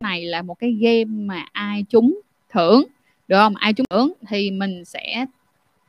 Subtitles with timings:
[0.00, 2.84] này là một cái game mà ai trúng thưởng,
[3.28, 3.56] được không?
[3.56, 5.26] Ai trúng thưởng thì mình sẽ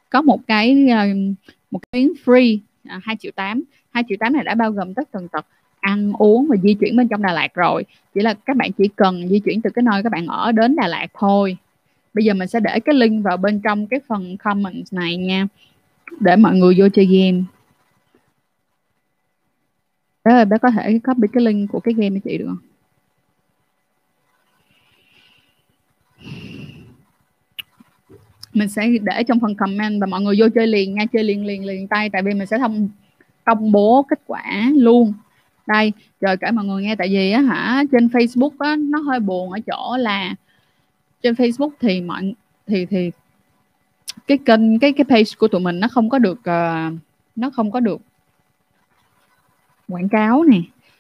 [0.10, 1.36] có một cái um,
[1.72, 4.94] một cái miếng free à, hai triệu 8 2 triệu tám này đã bao gồm
[4.94, 5.46] tất tần tật
[5.80, 7.86] ăn, uống và di chuyển bên trong Đà Lạt rồi.
[8.14, 10.76] Chỉ là các bạn chỉ cần di chuyển từ cái nơi các bạn ở đến
[10.76, 11.58] Đà Lạt thôi.
[12.14, 15.48] Bây giờ mình sẽ để cái link vào bên trong cái phần comments này nha,
[16.20, 17.44] để mọi người vô chơi game.
[20.24, 22.67] Bé ơi bé có thể copy cái link của cái game cho chị được không?
[28.58, 31.46] Mình sẽ để trong phần comment và mọi người vô chơi liền nha chơi liền
[31.46, 32.90] liền liền tay tại vì mình sẽ thông
[33.44, 35.14] công bố kết quả luôn.
[35.68, 39.20] Đây rồi cả mọi người nghe tại vì á hả trên Facebook á nó hơi
[39.20, 40.36] buồn ở chỗ là
[41.22, 42.34] trên Facebook thì mọi
[42.68, 43.12] thì thì
[44.28, 46.94] cái kênh cái cái page của tụi mình nó không có được uh,
[47.36, 48.02] nó không có được
[49.88, 50.58] quảng cáo nè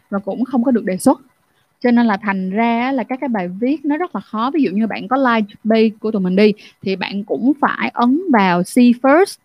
[0.10, 1.22] và cũng không có được đề xuất
[1.80, 4.52] cho nên là thành ra là các cái bài viết nó rất là khó.
[4.52, 7.89] Ví dụ như bạn có like page của tụi mình đi thì bạn cũng phải
[7.94, 9.38] ấn vào see first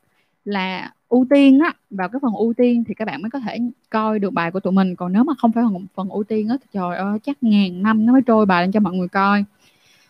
[0.45, 1.73] là ưu tiên á.
[1.91, 3.59] Vào cái phần ưu tiên thì các bạn mới có thể
[3.91, 4.97] coi được bài của tụi mình.
[4.97, 7.83] Còn nếu mà không phải phần, phần ưu tiên á thì trời ơi chắc ngàn
[7.83, 9.45] năm nó mới trôi bài lên cho mọi người coi.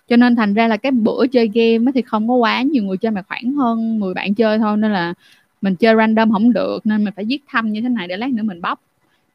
[0.08, 2.96] Cho nên thành ra là cái bữa chơi game thì không có quá nhiều người
[2.96, 4.76] chơi mà khoảng hơn 10 bạn chơi thôi.
[4.76, 5.14] Nên là
[5.62, 8.30] mình chơi random không được nên mình phải viết thăm như thế này để lát
[8.30, 8.80] nữa mình bóc.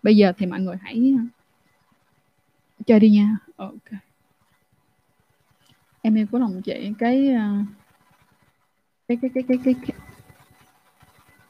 [0.03, 1.13] Bây giờ thì mọi người hãy
[2.85, 3.37] chơi đi nha.
[3.55, 3.99] Ok.
[6.01, 7.57] Em yêu của lòng chị cái ờ,
[9.07, 9.97] cái cái cái cái cái, cái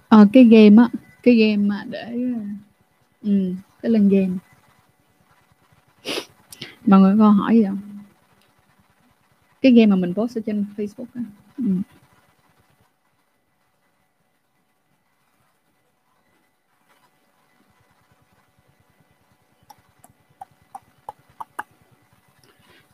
[0.10, 0.90] ờ, cái game á
[1.24, 2.18] cái game mà để
[3.22, 4.34] ừ, cái lên game.
[6.86, 7.80] Mọi người có hỏi gì không?
[9.62, 11.22] Cái game mà mình post ở trên Facebook á.
[11.58, 11.64] Ừ.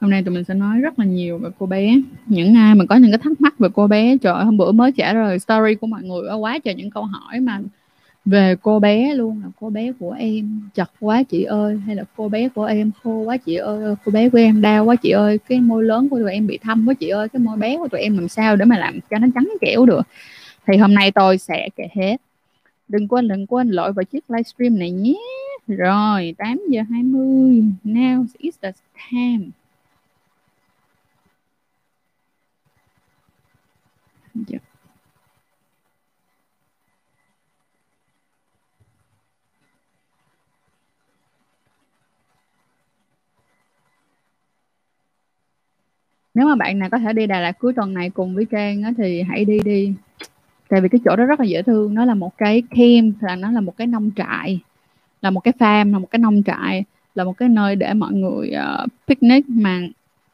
[0.03, 1.95] hôm nay tụi mình sẽ nói rất là nhiều về cô bé.
[2.25, 4.91] Những ai mà có những cái thắc mắc về cô bé, trời hôm bữa mới
[4.91, 7.59] trả lời story của mọi người, quá trời những câu hỏi mà
[8.25, 9.41] về cô bé luôn.
[9.43, 12.91] Là cô bé của em, chật quá chị ơi, hay là cô bé của em
[13.03, 16.09] khô quá chị ơi, cô bé của em đau quá chị ơi, cái môi lớn
[16.09, 18.27] của tụi em bị thâm quá chị ơi, cái môi bé của tụi em làm
[18.27, 20.07] sao để mà làm cho nó trắng kẻo được.
[20.67, 22.17] Thì hôm nay tôi sẽ kể hết.
[22.87, 25.19] Đừng quên đừng quên lội vào chiếc livestream này nhé.
[25.67, 28.71] Rồi 8 giờ 20 now is the
[29.11, 29.45] time.
[34.49, 34.63] Yeah.
[46.33, 48.83] nếu mà bạn nào có thể đi Đà Lạt cuối tuần này cùng với Trang
[48.83, 49.93] á, thì hãy đi đi
[50.69, 53.35] tại vì cái chỗ đó rất là dễ thương nó là một cái camp là
[53.35, 54.59] nó là một cái nông trại
[55.21, 56.83] là một cái farm là một cái nông trại
[57.15, 58.51] là một cái nơi để mọi người
[58.83, 59.81] uh, picnic mà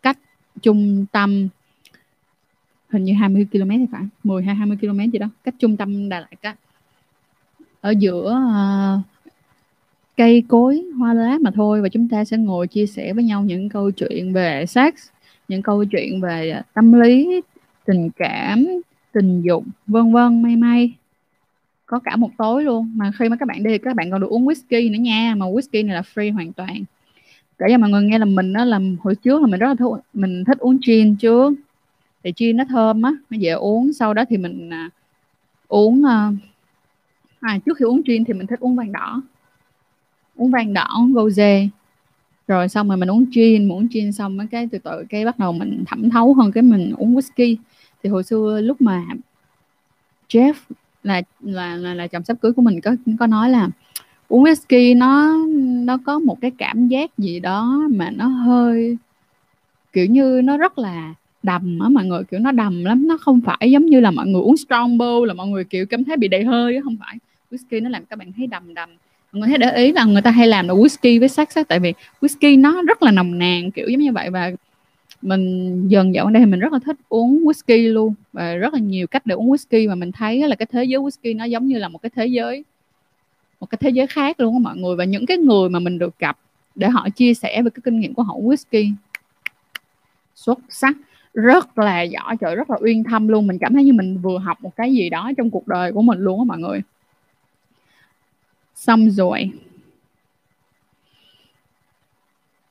[0.01, 0.17] cách
[0.61, 1.47] trung tâm
[2.89, 6.09] hình như 20 km thì phải 10 hay 20 km gì đó cách trung tâm
[6.09, 6.55] Đà Lạt á.
[7.81, 8.41] Ở giữa
[8.99, 9.01] uh,
[10.17, 13.43] cây cối hoa lá mà thôi và chúng ta sẽ ngồi chia sẻ với nhau
[13.43, 14.93] những câu chuyện về sex
[15.47, 17.41] những câu chuyện về ờ, tâm lý
[17.85, 18.67] tình cảm
[19.11, 20.93] tình dục vân vân may may.
[21.85, 24.29] Có cả một tối luôn mà khi mà các bạn đi các bạn còn được
[24.29, 26.83] uống whisky nữa nha mà whisky này là free hoàn toàn.
[27.57, 29.75] Kể cho mọi người nghe là mình đó làm hồi trước là mình rất là
[29.75, 31.53] thích mình thích uống gin trước
[32.23, 33.93] thì gin nó thơm á nó dễ uống.
[33.93, 34.89] Sau đó thì mình à,
[35.67, 36.31] uống à,
[37.39, 39.21] à, trước khi uống gin thì mình thích uống vàng đỏ.
[40.35, 41.69] Uống vàng đỏ uống rose
[42.47, 45.25] rồi xong rồi mình uống gin mình uống gin xong mấy cái từ từ cái
[45.25, 47.55] bắt đầu mình thẩm thấu hơn cái mình uống whisky.
[48.03, 49.05] Thì hồi xưa lúc mà
[50.29, 50.53] Jeff
[51.03, 53.69] là là là, là chồng sắp cưới của mình có có nói là
[54.27, 55.37] uống whisky nó
[55.85, 58.97] nó có một cái cảm giác gì đó mà nó hơi
[59.93, 61.13] kiểu như nó rất là
[61.43, 64.27] đầm á, mọi người, kiểu, nó đầm lắm, nó không phải giống như là mọi
[64.27, 67.17] người uống strongbow là mọi người, kiểu, cảm thấy bị đầy hơi á, không phải.
[67.51, 68.89] Whisky nó làm các bạn thấy đầm đầm.
[69.31, 71.67] Mọi người thấy để ý là người ta hay làm là whisky với sắc sắc
[71.67, 74.29] tại vì whisky nó rất là nồng nàn, kiểu, giống như vậy.
[74.29, 74.51] Và
[75.21, 78.13] mình dần dần ở đây thì mình rất là thích uống whisky luôn.
[78.33, 81.01] Và rất là nhiều cách để uống whisky mà mình thấy là cái thế giới
[81.01, 82.63] whisky nó giống như là một cái thế giới,
[83.59, 84.95] một cái thế giới khác luôn á mọi người.
[84.95, 86.37] Và những cái người mà mình được gặp
[86.75, 88.93] để họ chia sẻ về cái kinh nghiệm của họ whisky,
[90.35, 90.95] xuất sắc
[91.33, 93.47] rất là giỏi trời rất là uyên thâm luôn.
[93.47, 96.01] Mình cảm thấy như mình vừa học một cái gì đó trong cuộc đời của
[96.01, 96.81] mình luôn á mọi người.
[98.75, 99.51] Xong rồi.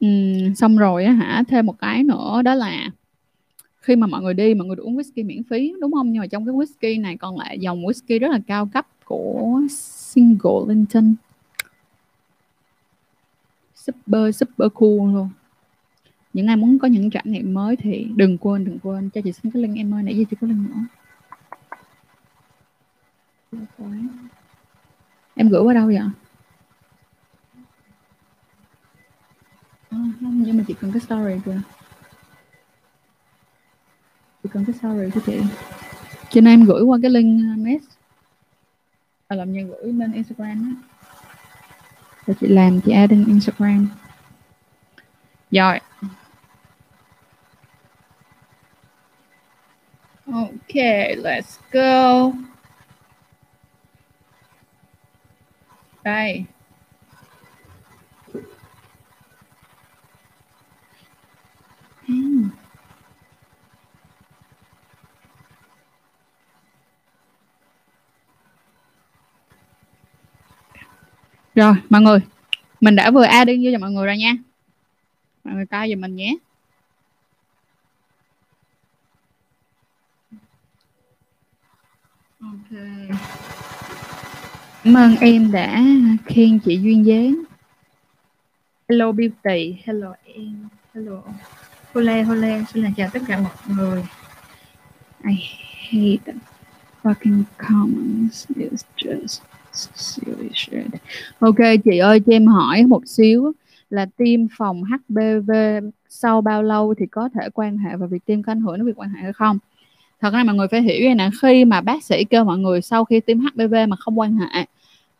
[0.04, 1.42] Uhm, xong rồi á hả?
[1.48, 2.90] Thêm một cái nữa đó là
[3.80, 6.12] khi mà mọi người đi mọi người được uống whisky miễn phí đúng không?
[6.12, 9.60] Nhưng mà trong cái whisky này còn lại dòng whisky rất là cao cấp của
[9.70, 11.14] single Linton
[13.74, 15.28] super super cool luôn
[16.32, 19.10] những ai muốn có những trải nghiệm mới thì đừng quên đừng quên.
[19.10, 20.76] Cho chị xin cái link em ơi nãy giờ chưa có link nữa.
[25.34, 25.96] Em gửi qua đâu vậy?
[25.96, 26.10] À,
[30.20, 31.60] không nhưng mà chị cần cái story kìa.
[34.42, 35.40] Chị cần cái story của chị.
[36.30, 37.84] Cho nên em gửi qua cái link uh, mess
[39.28, 40.82] à, làm như gửi lên Instagram á.
[42.26, 43.88] Rồi chị làm chị add lên Instagram.
[45.50, 45.80] Rồi.
[50.32, 52.32] Okay, let's go.
[56.04, 56.44] Đây.
[62.06, 62.50] Hmm.
[71.54, 72.20] Rồi, mọi người,
[72.80, 74.32] mình đã vừa add vô cho mọi người rồi nha.
[75.44, 76.36] Mọi người coi giùm mình nhé.
[82.48, 82.78] Ok.
[84.84, 85.84] Cảm ơn em đã
[86.26, 87.42] khen chị duyên dáng.
[88.88, 91.22] Hello Beauty, hello em, hello.
[91.94, 94.04] Hole hole, xin là chào tất cả mọi người.
[95.24, 95.34] I
[95.90, 96.32] hate
[97.02, 98.46] fucking comments.
[98.56, 99.40] It's just
[99.94, 100.86] silly shit.
[101.38, 103.52] Ok chị ơi cho em hỏi một xíu
[103.90, 105.50] là tiêm phòng HPV
[106.08, 108.86] sau bao lâu thì có thể quan hệ và việc tiêm có ảnh hưởng đến
[108.86, 109.58] việc quan hệ hay không?
[110.20, 113.04] Thật ra mọi người phải hiểu nè khi mà bác sĩ kêu mọi người sau
[113.04, 114.64] khi tiêm HPV mà không quan hệ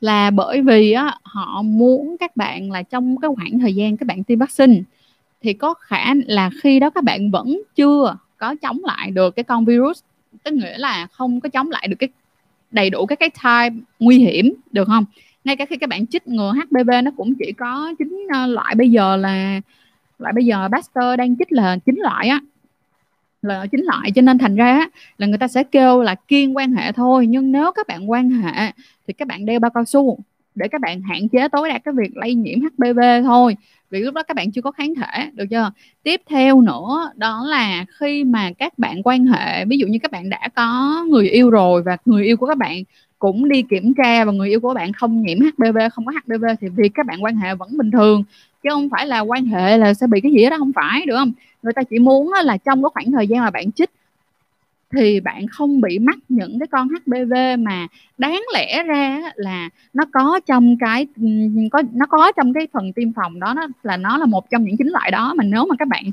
[0.01, 4.07] là bởi vì á, họ muốn các bạn là trong cái khoảng thời gian các
[4.07, 4.81] bạn tiêm vaccine
[5.43, 9.45] thì có khả là khi đó các bạn vẫn chưa có chống lại được cái
[9.45, 10.03] con virus
[10.45, 12.09] tức nghĩa là không có chống lại được cái
[12.71, 15.05] đầy đủ các cái type nguy hiểm được không?
[15.45, 18.75] Ngay cả khi các bạn chích ngừa HPV nó cũng chỉ có chín ờ, loại
[18.75, 19.61] bây giờ là
[20.19, 22.41] loại bây giờ Pasteur đang chích là chín loại á
[23.49, 24.87] là chính loại cho nên thành ra
[25.19, 27.27] là người ta sẽ kêu là kiên quan hệ thôi.
[27.27, 28.73] Nhưng nếu các bạn quan hệ,
[29.07, 30.19] thì các bạn đeo bao cao su
[30.55, 33.57] để các bạn hạn chế tối đa cái việc lây nhiễm HPV thôi.
[33.91, 35.71] Vì lúc đó các bạn chưa có kháng thể, được chưa?
[36.03, 40.11] Tiếp theo nữa, đó là khi mà các bạn quan hệ, ví dụ như các
[40.11, 42.83] bạn đã có người yêu rồi và người yêu của các bạn
[43.19, 46.45] cũng đi kiểm tra và người yêu của bạn không nhiễm HPV không có HPV
[46.61, 48.25] thì việc các bạn quan hệ vẫn bình thường.
[48.63, 51.17] Chứ không phải là quan hệ là sẽ bị cái gì đó, không phải, được
[51.17, 51.33] không?
[51.63, 53.91] Người ta chỉ muốn là trong cái khoảng thời gian mà bạn chích
[54.93, 57.87] thì bạn không bị mắc những cái con HPV mà
[58.19, 61.07] đáng lẽ ra là nó có trong cái
[61.73, 64.65] có, nó có trong cái phần tiêm phòng đó, nó là nó là một trong
[64.65, 65.35] những chính loại đó.
[65.35, 66.05] Mà nếu mà các bạn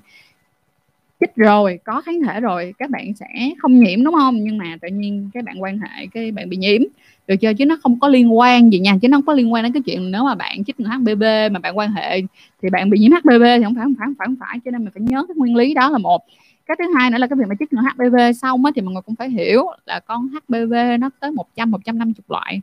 [1.25, 3.25] chích rồi có kháng thể rồi các bạn sẽ
[3.57, 4.43] không nhiễm đúng không?
[4.43, 6.81] Nhưng mà tự nhiên các bạn quan hệ cái bạn bị nhiễm
[7.27, 7.53] được chưa?
[7.53, 9.73] Chứ nó không có liên quan gì nha chứ nó không có liên quan đến
[9.73, 12.21] cái chuyện nếu mà bạn chích HPV mà bạn quan hệ
[12.61, 14.59] thì bạn bị nhiễm HPV thì không phải không phải không phải không phải.
[14.65, 16.25] Cho nên mình phải nhớ cái nguyên lý đó là một.
[16.65, 18.93] Cái thứ hai nữa là cái việc mà chích ngừa HPV xong á thì mọi
[18.93, 22.61] người cũng phải hiểu là con HPV nó tới 100 150 loại.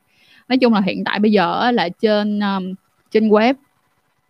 [0.48, 2.74] Nói chung là hiện tại bây giờ là trên um,
[3.10, 3.54] trên web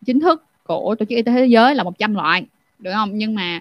[0.06, 2.46] chính thức của tổ chức y tế thế giới là 100 loại
[2.78, 3.10] được không?
[3.14, 3.60] Nhưng mà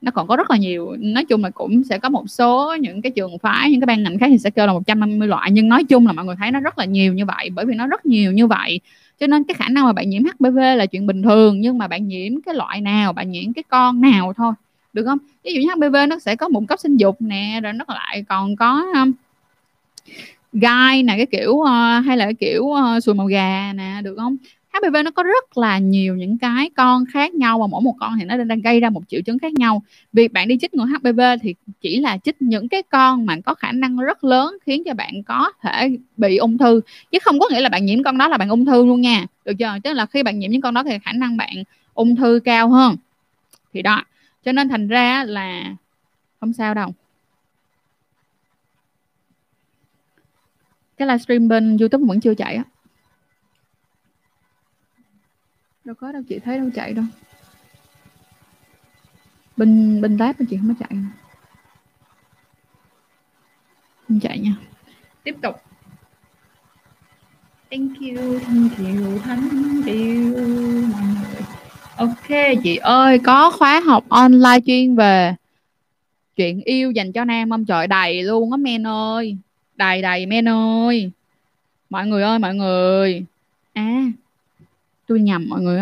[0.00, 3.02] nó còn có rất là nhiều nói chung là cũng sẽ có một số những
[3.02, 5.50] cái trường phái những cái ban ngành khác thì sẽ kêu là 150 loại.
[5.50, 7.74] Nhưng nói chung là mọi người thấy nó rất là nhiều như vậy bởi vì
[7.74, 8.80] nó rất nhiều như vậy.
[9.20, 11.88] Cho nên cái khả năng mà bạn nhiễm HPV là chuyện bình thường nhưng mà
[11.88, 14.52] bạn nhiễm cái loại nào bạn nhiễm cái con nào thôi.
[14.92, 15.18] Được không?
[15.44, 18.24] Ví dụ như HPV nó sẽ có mụn cấp sinh dục nè rồi nó lại
[18.28, 19.12] còn có um,
[20.52, 21.68] gai nè cái kiểu uh,
[22.06, 24.36] hay là cái kiểu uh, sùi màu gà nè được không?
[24.72, 28.16] HPV nó có rất là nhiều những cái con khác nhau và mỗi một con
[28.18, 29.82] thì nó đang gây ra một triệu chứng khác nhau.
[30.12, 33.54] Việc bạn đi chích ngừa HPV thì chỉ là chích những cái con mà có
[33.54, 36.80] khả năng rất lớn khiến cho bạn có thể bị ung thư,
[37.12, 39.26] chứ không có nghĩa là bạn nhiễm con đó là bạn ung thư luôn nha.
[39.44, 39.74] Được chưa?
[39.84, 41.54] Tức là khi bạn nhiễm những con đó thì khả năng bạn
[41.94, 42.96] ung thư cao hơn.
[43.72, 44.04] Thì đó,
[44.44, 45.74] cho nên thành ra là
[46.40, 46.94] không sao đâu.
[50.96, 52.64] Cái livestream bên youtube vẫn chưa chạy á.
[55.88, 57.04] Đâu có đâu, chị thấy đâu chạy đâu.
[59.56, 60.98] Bên bên tab chị không có chạy
[64.08, 64.56] không chạy nha.
[65.24, 65.54] Tiếp tục.
[67.70, 70.36] Thank you thank you thank you.
[70.92, 71.40] Mọi người
[71.96, 75.34] ok, chị ơi, có khóa học online chuyên về
[76.36, 77.64] chuyện yêu dành cho nam không?
[77.64, 79.36] Trời, đầy luôn á, men ơi.
[79.76, 81.10] Đầy đầy, men ơi.
[81.90, 83.24] Mọi người ơi, mọi người.
[83.72, 84.04] À
[85.08, 85.80] tôi nhầm mọi người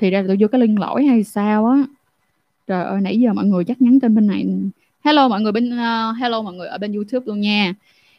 [0.00, 1.84] thì ra tôi vô cái link lỗi hay sao á.
[2.66, 4.46] Trời ơi nãy giờ mọi người chắc nhắn tên bên này.
[5.04, 7.74] Hello mọi người bên uh, hello mọi người ở bên youtube luôn nha.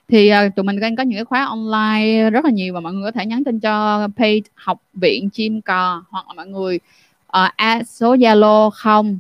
[0.08, 2.94] Thì uh, tụi mình đang có những cái khóa online rất là nhiều và mọi
[2.94, 6.76] người có thể nhắn tin cho page học viện chim cò hoặc là mọi người
[6.76, 9.20] uh, à, số Zalo 0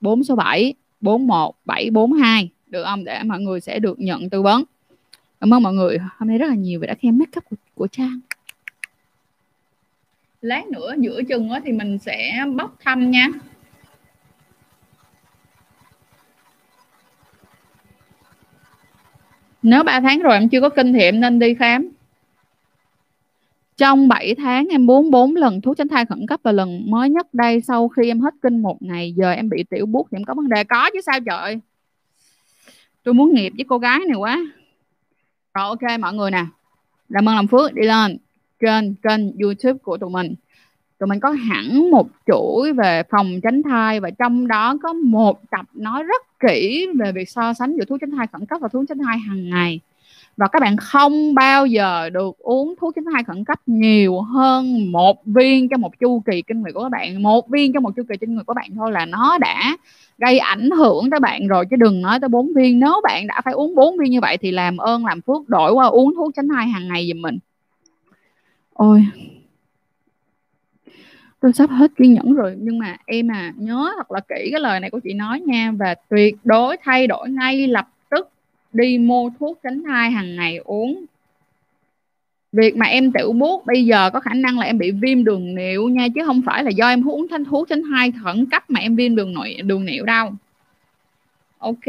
[0.00, 3.04] 4 số 7 41742 được không?
[3.04, 4.64] Để mọi người sẽ được nhận tư vấn.
[5.40, 5.98] Cảm ơn mọi người.
[6.18, 8.20] Hôm nay rất là nhiều vì đã khen make up của, của trang
[10.46, 13.28] lát nữa giữa chừng thì mình sẽ bóc thăm nha.
[19.62, 21.88] Nếu 3 tháng rồi em chưa có kinh thì em nên đi khám.
[23.76, 27.10] Trong 7 tháng em uống 4 lần thuốc tránh thai khẩn cấp và lần mới
[27.10, 30.16] nhất đây sau khi em hết kinh một ngày, giờ em bị tiểu bút thì
[30.16, 30.64] em có vấn đề.
[30.64, 31.60] Có chứ sao trời?
[33.02, 34.46] Tôi muốn nghiệp với cô gái này quá.
[35.54, 36.44] Rồi, ok, mọi người nè.
[37.08, 38.18] Làm ơn làm phước, đi lên
[38.60, 40.34] trên kênh youtube của tụi mình.
[40.98, 45.50] Tụi mình có hẳn một chuỗi về phòng tránh thai và trong đó có một
[45.50, 48.68] tập nói rất kỹ về việc so sánh giữa thuốc tránh thai khẩn cấp và
[48.68, 49.80] thuốc tránh thai hàng ngày.
[50.36, 54.92] Và các bạn không bao giờ được uống thuốc tránh thai khẩn cấp nhiều hơn
[54.92, 57.22] một viên cho một chu kỳ kinh nguyệt của các bạn.
[57.22, 59.76] Một viên cho một chu kỳ kinh nguyệt của bạn thôi là nó đã
[60.18, 62.80] gây ảnh hưởng tới bạn rồi, chứ đừng nói tới bốn viên.
[62.80, 65.72] Nếu bạn đã phải uống bốn viên như vậy thì làm ơn, làm phước, đổi
[65.72, 67.38] qua uống thuốc tránh thai hàng ngày giùm mình
[68.76, 69.06] ôi.
[71.40, 74.60] Tôi sắp hết kiên nhẫn rồi, nhưng mà em à nhớ thật là kỹ cái
[74.60, 78.30] lời này của chị nói nha, và tuyệt đối thay đổi ngay lập tức
[78.72, 81.04] đi mua thuốc tránh thai hàng ngày uống.
[82.52, 85.54] Việc mà em tiểu buốt bây giờ có khả năng là em bị viêm đường
[85.54, 88.70] niệu nha, chứ không phải là do em uống thanh thuốc tránh thai khẩn cấp
[88.70, 90.32] mà em viêm đường nội đường niệu đâu.
[91.58, 91.84] Ok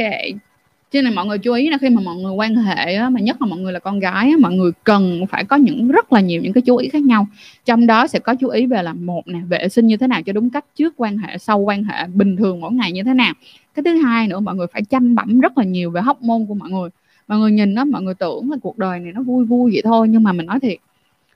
[0.91, 3.19] cho nên mọi người chú ý là khi mà mọi người quan hệ á, mà
[3.19, 6.13] nhất là mọi người là con gái á, mọi người cần phải có những rất
[6.13, 7.27] là nhiều những cái chú ý khác nhau.
[7.65, 10.21] Trong đó sẽ có chú ý về là một nè vệ sinh như thế nào
[10.21, 13.13] cho đúng cách trước quan hệ sau quan hệ bình thường mỗi ngày như thế
[13.13, 13.33] nào.
[13.75, 16.45] Cái thứ hai nữa mọi người phải chăm bẩm rất là nhiều về hóc môn
[16.45, 16.89] của mọi người.
[17.27, 19.81] Mọi người nhìn nó mọi người tưởng là cuộc đời này nó vui vui vậy
[19.85, 20.77] thôi nhưng mà mình nói thiệt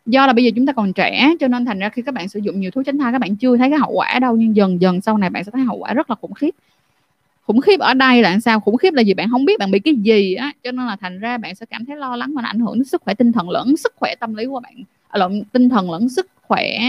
[0.06, 2.28] do là bây giờ chúng ta còn trẻ cho nên thành ra khi các bạn
[2.28, 4.56] sử dụng nhiều thuốc tránh thai các bạn chưa thấy cái hậu quả đâu nhưng
[4.56, 6.56] dần dần sau này bạn sẽ thấy hậu quả rất là khủng khiếp
[7.52, 8.60] khủng khiếp ở đây là sao?
[8.60, 10.52] Khủng khiếp là gì bạn không biết bạn bị cái gì á.
[10.64, 12.76] Cho nên là thành ra bạn sẽ cảm thấy lo lắng và nó ảnh hưởng
[12.76, 14.74] đến sức khỏe tinh thần lẫn sức khỏe tâm lý của bạn.
[15.08, 16.80] À, lẫn tinh thần lẫn sức khỏe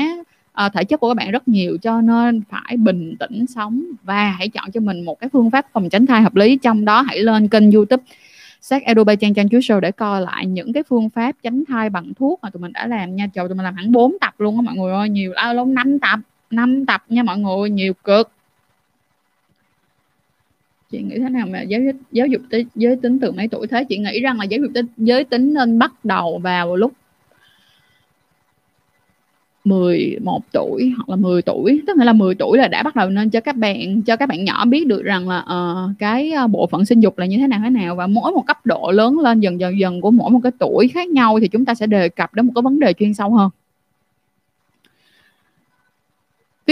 [0.66, 4.30] uh, thể chất của các bạn rất nhiều cho nên phải bình tĩnh sống và
[4.30, 6.56] hãy chọn cho mình một cái phương pháp phòng tránh thai hợp lý.
[6.56, 8.02] Trong đó hãy lên kênh youtube
[8.60, 11.90] sách Adobe Trang Trang Chú Show để coi lại những cái phương pháp tránh thai
[11.90, 13.26] bằng thuốc mà tụi mình đã làm nha.
[13.34, 15.08] Trời tụi mình làm hẳn 4 tập luôn á mọi người ơi.
[15.08, 16.18] Nhiều à, lắm 5 tập
[16.50, 17.70] 5 tập nha mọi người.
[17.70, 18.30] Nhiều cực
[20.92, 21.80] chị nghĩ thế nào mà giáo
[22.12, 23.66] giáo dục tới giới tính từ mấy tuổi?
[23.66, 26.92] Thế chị nghĩ rằng là giáo dục tới giới tính nên bắt đầu vào lúc
[29.64, 31.82] 11 tuổi hoặc là 10 tuổi.
[31.86, 34.44] Tức là 10 tuổi là đã bắt đầu nên cho các bạn cho các bạn
[34.44, 37.46] nhỏ biết được rằng là uh, cái ờ, bộ phận sinh dục là như thế
[37.46, 37.94] nào thế nào.
[37.94, 40.88] Và mỗi một cấp độ lớn lên dần dần dần của mỗi một cái tuổi
[40.88, 43.30] khác nhau thì chúng ta sẽ đề cập đến một cái vấn đề chuyên sâu
[43.30, 43.50] hơn.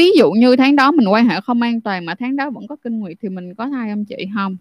[0.01, 2.67] Ví dụ như tháng đó mình quan hệ không an toàn mà tháng đó vẫn
[2.67, 4.57] có kinh nguyệt thì mình có thai không chị không?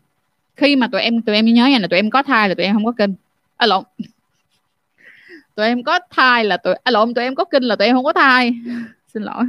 [0.56, 2.66] Khi mà tụi em tụi em nhớ nha, là tụi em có thai là tụi
[2.66, 3.14] em không có kinh.
[3.58, 3.84] À lộn.
[5.56, 7.96] Tụi em có thai là tụi à lộn, tụi em có kinh là tụi em
[7.96, 8.52] không có thai.
[9.14, 9.44] Xin lỗi,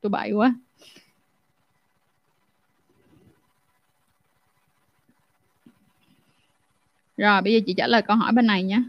[0.00, 0.54] tôi bậy quá.
[7.16, 8.82] Rồi, bây giờ chị trả lời câu hỏi bên này nhé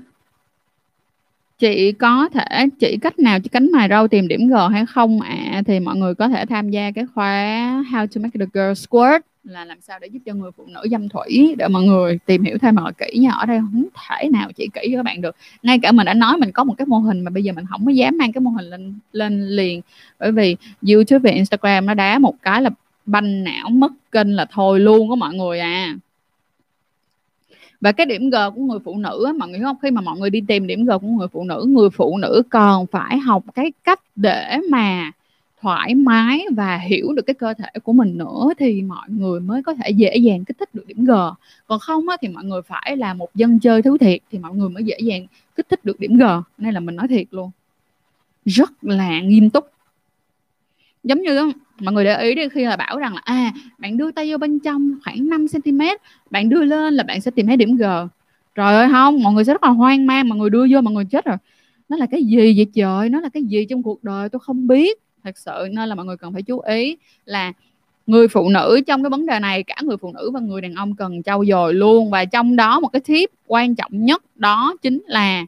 [1.62, 5.22] chị có thể chỉ cách nào chỉ cánh mài râu tìm điểm G hay không
[5.22, 5.38] ạ?
[5.52, 5.62] À?
[5.66, 9.22] thì mọi người có thể tham gia cái khóa How to make the girl squirt,
[9.44, 12.44] là làm sao để giúp cho người phụ nữ dâm thủy, để mọi người tìm
[12.44, 13.60] hiểu thêm mọi kỹ nha ở đây.
[13.60, 15.36] Không thể nào chỉ kỹ cho các bạn được.
[15.64, 17.66] Ngay cả mình đã nói mình có một cái mô hình mà bây giờ mình
[17.70, 19.82] không có dám mang cái mô hình lên lên liền.
[20.20, 20.56] Bởi vì
[20.90, 22.70] YouTube và Instagram nó đá một cái là
[23.06, 25.96] banh não mất kênh là thôi luôn có mọi người à
[27.82, 29.78] và cái điểm G của người phụ nữ mọi người không?
[29.82, 32.42] Khi mà mọi người đi tìm điểm G của người phụ nữ người phụ nữ
[32.50, 35.12] còn phải học cái cách để mà
[35.62, 39.64] thoải mái và hiểu được cái cơ thể của mình nữa thì mọi người mới
[39.64, 41.12] có thể dễ dàng kích thích được điểm G.
[41.68, 44.56] Còn không á, thì mọi người phải là một dân chơi thứ thiệt thì mọi
[44.56, 46.24] người mới dễ dàng kích thích được điểm G.
[46.58, 47.52] Nên là mình nói thiệt luôn
[48.46, 49.72] rất là nghiêm túc
[51.04, 54.12] giống như mọi người để ý đi, khi là bảo rằng là à bạn đưa
[54.12, 55.82] tay vô bên trong khoảng 5 cm
[56.30, 57.84] bạn đưa lên là bạn sẽ tìm thấy điểm G.
[58.56, 60.94] Trời ơi, không, mọi người sẽ rất là hoang mang, mọi người đưa vô, mọi
[60.94, 61.38] người chết rồi.
[61.90, 63.10] Nó là cái gì vậy trời?
[63.10, 64.30] Nó là cái gì trong cuộc đời?
[64.30, 65.00] Tôi không biết.
[65.24, 67.54] Thật sự nên là mọi người cần phải chú ý là
[68.08, 70.74] người phụ nữ trong cái vấn đề này, cả người phụ nữ và người đàn
[70.74, 72.10] ông cần trau dồi luôn.
[72.10, 75.46] Và trong đó một cái tip quan trọng nhất đó chính là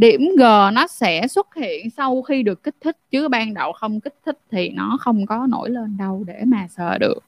[0.00, 0.42] điểm G
[0.72, 4.38] nó sẽ xuất hiện sau khi được kích thích chứ ban đầu không kích thích
[4.50, 7.18] thì nó không có nổi lên đâu để mà sờ được.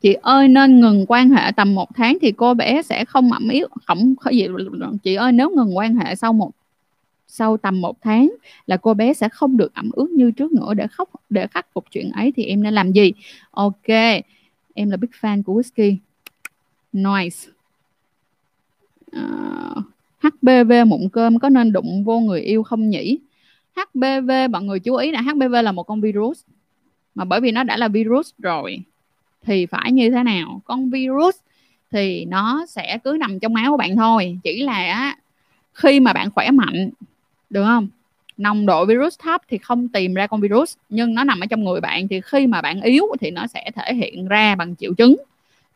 [0.00, 3.48] Chị ơi nên ngừng quan hệ tầm một tháng thì cô bé sẽ không ẩm
[3.48, 4.46] yếu không gì
[5.02, 6.50] chị ơi nếu ngừng quan hệ sau một
[7.26, 8.32] sau tầm một tháng
[8.66, 10.74] là cô bé sẽ không được ẩm ướt như trước nữa.
[10.74, 13.12] Để khóc để khắc phục chuyện ấy thì em nên làm gì?
[13.50, 13.88] Ok
[14.74, 15.96] em là big fan của whisky.
[16.92, 17.36] Nice.
[19.16, 19.84] Uh,
[20.22, 23.18] HPV mụn cơm có nên đụng vô người yêu không nhỉ?
[23.76, 26.40] HPV mọi người chú ý là HPV là một con virus.
[27.14, 28.78] Mà bởi vì nó đã là virus rồi,
[29.42, 30.60] thì phải như thế nào?
[30.64, 31.36] Con virus
[31.90, 34.38] thì nó sẽ cứ nằm trong máu của bạn thôi.
[34.44, 35.16] Chỉ là
[35.74, 36.90] khi mà bạn khỏe mạnh,
[37.50, 37.88] được không?
[38.36, 41.64] Nồng độ virus thấp thì không tìm ra con virus, nhưng nó nằm ở trong
[41.64, 44.94] người bạn, thì khi mà bạn yếu thì nó sẽ thể hiện ra bằng triệu
[44.94, 45.16] chứng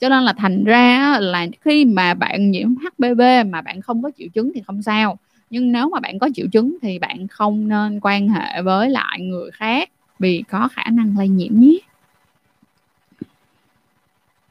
[0.00, 4.11] cho nên là thành ra là khi mà bạn nhiễm HPV mà bạn không có
[4.19, 5.19] triệu chứng thì không sao.
[5.50, 9.21] Nhưng nếu mà bạn có triệu chứng thì bạn không nên quan hệ với lại
[9.21, 11.79] người khác vì có khả năng lây nhiễm nhé.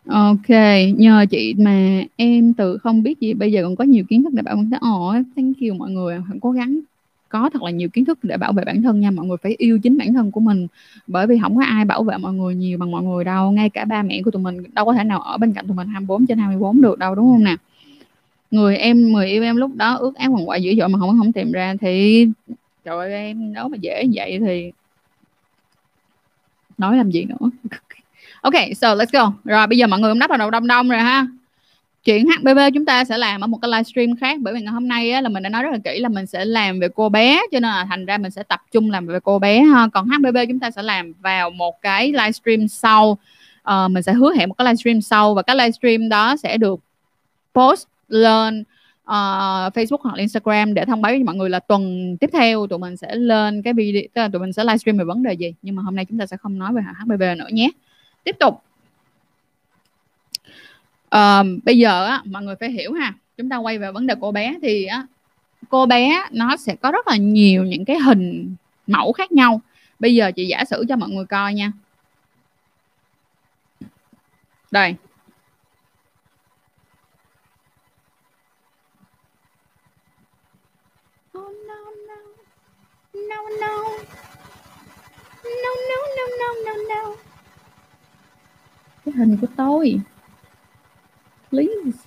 [0.09, 0.49] Ok,
[0.97, 4.33] nhờ chị mà em từ không biết gì bây giờ còn có nhiều kiến thức
[4.33, 6.79] để bảo vệ ồ thank you mọi người hãy cố gắng
[7.29, 9.11] có thật là nhiều kiến thức để bảo vệ bản thân nha.
[9.11, 10.67] Mọi người phải yêu chính bản thân của mình,
[11.07, 13.51] bởi vì không có ai bảo vệ mọi người nhiều bằng mọi người đâu.
[13.51, 15.75] Ngay cả ba mẹ của tụi mình đâu có thể nào ở bên cạnh tụi
[15.75, 17.55] mình 24 trên 24 được đâu, đúng không nè?
[18.51, 21.17] Người em, người yêu em lúc đó ước áo quần quại dữ dội mà không
[21.17, 22.27] không tìm ra thì
[22.85, 24.71] trời ơi, em nếu mà dễ vậy thì
[26.77, 27.49] nói làm gì nữa?
[28.41, 29.33] Ok, so let's go.
[29.43, 31.27] Rồi, bây giờ mọi người cũng đắp vào đầu đông đông rồi ha
[32.05, 34.87] chuyện HPV chúng ta sẽ làm ở một cái livestream khác bởi vì ngày hôm
[34.87, 37.09] nay á, là mình đã nói rất là kỹ là mình sẽ làm về cô
[37.09, 39.87] bé cho nên là thành ra mình sẽ tập trung làm về cô bé ha.
[39.93, 43.17] Còn HPV chúng ta sẽ làm vào một cái livestream sau.
[43.69, 46.79] Uh, mình sẽ hứa hẹn một cái livestream sau và cái livestream đó sẽ được
[47.53, 48.63] post lên
[49.03, 52.79] uh, Facebook hoặc Instagram để thông báo với mọi người là tuần tiếp theo tụi
[52.79, 55.53] mình sẽ lên cái video tức là tụi mình sẽ livestream về vấn đề gì.
[55.61, 57.69] Nhưng mà hôm nay chúng ta sẽ không nói về HPV nữa nhé.
[58.23, 58.61] Tiếp tục
[61.15, 64.15] uh, bây giờ á mọi người phải hiểu ha chúng ta quay về vấn đề
[64.21, 65.07] cô bé thì á
[65.69, 68.55] cô bé nó sẽ có rất là nhiều những cái hình
[68.87, 69.61] mẫu khác nhau
[69.99, 71.71] bây giờ chị giả sử cho mọi người coi nha
[74.71, 74.95] đây
[81.37, 81.75] oh, no,
[82.07, 82.15] no.
[83.13, 83.83] No, no.
[85.63, 87.15] No, no, no, no, no, no.
[89.05, 89.99] cái hình của tôi
[91.55, 91.99] please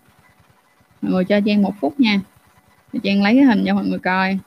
[1.02, 2.20] mọi người cho Trang một phút nha.
[3.02, 4.38] Trang lấy cái hình cho mọi người coi.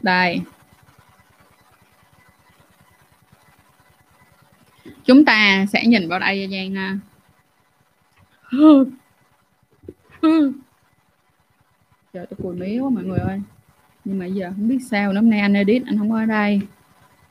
[0.00, 0.40] Đây.
[5.04, 6.98] Chúng ta sẽ nhìn vào đây cho Trang ha
[12.12, 13.40] trời, tôi cùi mía quá mọi người ơi.
[14.04, 16.60] Nhưng mà giờ không biết sao hôm nay anh edit, anh không ở đây.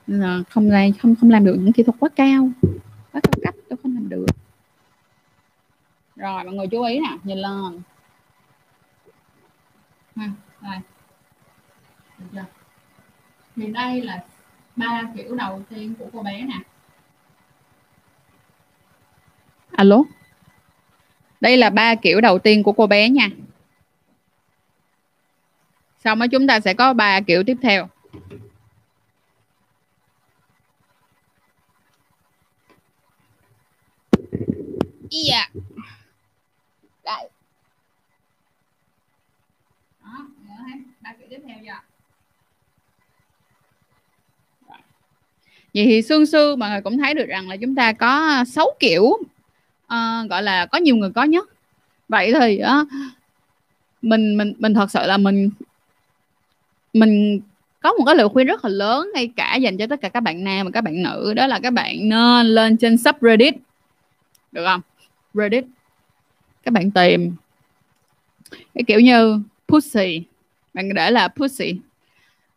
[0.08, 2.50] Nên là không làm không không làm được những kỹ thuật quá cao
[3.20, 4.26] quá cao cấp tôi không làm được.
[6.16, 7.82] Rồi, mọi người chú ý nè, nhìn lên.
[10.16, 10.30] Ha,
[10.62, 10.80] đây.
[12.32, 12.42] Được
[13.56, 14.24] thì đây là
[14.76, 16.60] ba kiểu đầu tiên của cô bé nè.
[19.72, 20.04] Alo?
[21.42, 23.30] Đây là ba kiểu đầu tiên của cô bé nha.
[26.04, 27.90] Xong đó chúng ta sẽ có ba kiểu tiếp theo.
[35.12, 35.52] Yeah.
[37.04, 37.30] đây
[40.04, 40.28] đó
[41.02, 41.80] ba kiểu tiếp theo chưa
[45.74, 48.68] vậy thì xương sư mọi người cũng thấy được rằng là chúng ta có sáu
[48.80, 51.50] kiểu uh, gọi là có nhiều người có nhất.
[52.10, 52.88] Vậy thì uh,
[54.02, 55.50] mình mình mình thật sự là mình
[56.94, 57.40] mình
[57.80, 60.20] có một cái lời khuyên rất là lớn ngay cả dành cho tất cả các
[60.20, 63.56] bạn nam và các bạn nữ đó là các bạn nên lên trên subreddit.
[64.52, 64.82] Được không
[65.34, 65.66] Reddit.
[66.64, 67.32] Các bạn tìm.
[68.52, 70.24] Cái kiểu như pussy.
[70.74, 71.74] Bạn để là pussy.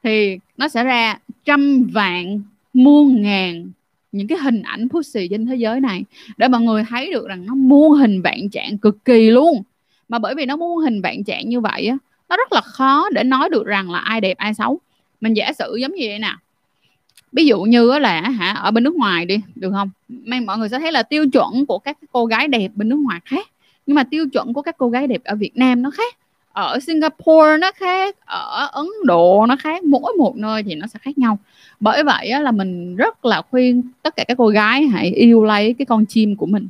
[0.03, 3.71] Thì nó sẽ ra trăm vạn, muôn ngàn
[4.13, 6.05] những cái hình ảnh pussy trên thế giới này
[6.37, 9.63] để mọi người thấy được rằng nó muôn hình vạn trạng cực kỳ luôn.
[10.09, 11.97] Mà bởi vì nó muôn hình vạn trạng như vậy á,
[12.29, 14.81] nó rất là khó để nói được rằng là ai đẹp, ai xấu.
[15.21, 16.37] Mình giả sử giống như vậy nè
[17.33, 19.91] ví dụ như là hả ở bên nước ngoài đi được không?
[20.09, 22.97] Mang mọi người sẽ thấy là tiêu chuẩn của các cô gái đẹp bên nước
[22.97, 23.49] ngoài khác
[23.87, 26.17] nhưng mà tiêu chuẩn của các cô gái đẹp ở Việt Nam nó khác
[26.53, 30.99] ở Singapore nó khác ở Ấn Độ nó khác mỗi một nơi thì nó sẽ
[31.03, 31.39] khác nhau.
[31.81, 35.45] Bởi vậy á, là mình rất là khuyên tất cả các cô gái hãy yêu
[35.45, 36.69] lấy cái con chim của mình.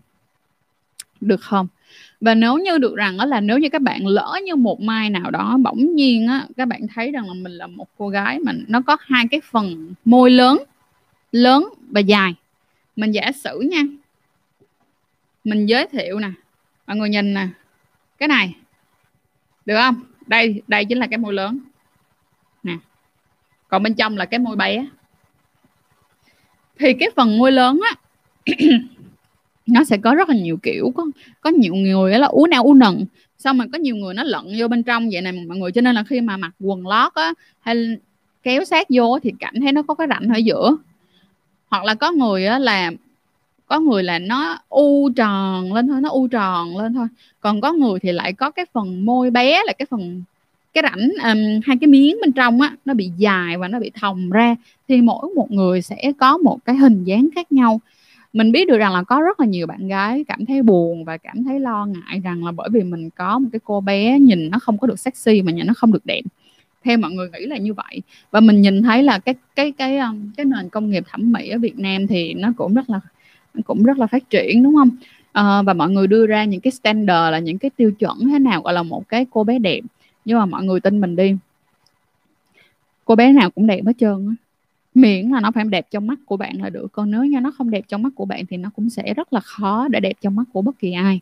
[1.21, 1.67] Được không?
[2.23, 5.11] Và nếu như được rằng đó là nếu như các bạn lỡ như một mai
[5.11, 8.39] nào đó bỗng nhiên á, các bạn thấy rằng là mình là một cô gái
[8.39, 10.59] mà nó có hai cái phần môi lớn
[11.33, 12.35] lớn và dài,
[12.97, 13.83] mình giả sử nha.
[15.45, 16.31] Mình giới thiệu nè,
[16.87, 17.49] mọi người nhìn nè.
[18.19, 18.55] Cái này,
[19.65, 20.03] được không?
[20.27, 21.59] Đây đây chính là cái môi lớn.
[22.63, 22.77] Nè,
[23.69, 24.87] còn bên trong là cái môi bé.
[26.79, 27.95] Thì cái phần môi lớn á
[29.67, 30.93] nó sẽ có rất là nhiều kiểu.
[30.95, 31.07] Có
[31.41, 33.05] có nhiều người là u neo u nần
[33.39, 35.73] xong mà có nhiều người nó lận vô bên trong vậy này mọi người.
[35.73, 37.77] Cho nên là khi mà mặc quần lót á hay
[38.43, 40.77] kéo sát vô thì cảm thấy nó có cái rãnh ở giữa.
[41.69, 42.93] Hoặc là có người á là
[43.67, 47.07] có người là nó u tròn lên thôi nó u tròn lên thôi.
[47.41, 50.23] Còn có người thì lại có cái phần môi bé là cái phần
[50.75, 53.91] cái rãnh um, hai cái miếng bên trong á nó bị dài và nó bị
[54.01, 54.57] thòng ra.
[54.89, 57.81] Thì mỗi một người sẽ có một cái hình dáng khác nhau
[58.33, 61.17] mình biết được rằng là có rất là nhiều bạn gái cảm thấy buồn và
[61.17, 64.51] cảm thấy lo ngại rằng là bởi vì mình có một cái cô bé nhìn
[64.51, 66.23] nó không có được sexy mà nhìn nó không được đẹp.
[66.85, 68.03] Theo mọi người nghĩ là như vậy.
[68.31, 71.49] Và mình nhìn thấy là cái cái cái um, cái nền công nghiệp thẩm mỹ
[71.49, 73.01] ở Việt Nam thì nó cũng rất là
[73.67, 74.91] cũng rất là phát triển đúng không?
[75.33, 78.39] À, và mọi người đưa ra những cái standard là những cái tiêu chuẩn thế
[78.39, 79.81] nào gọi là một cái cô bé đẹp.
[80.25, 81.37] Nhưng mà mọi người tin mình đi.
[83.05, 84.42] Cô bé nào cũng đẹp hết trơn á
[84.95, 86.93] miễn là nó phải đẹp trong mắt của bạn là được.
[86.93, 89.33] Còn nếu như nó không đẹp trong mắt của bạn thì nó cũng sẽ rất
[89.33, 91.21] là khó để đẹp trong mắt của bất kỳ ai.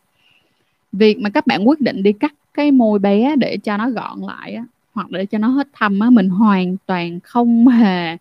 [0.91, 4.19] Việc mà các bạn quyết định đi cắt cái môi bé để cho nó gọn
[4.19, 8.17] lại á, hoặc để cho nó hết thâm á mình hoàn toàn không hề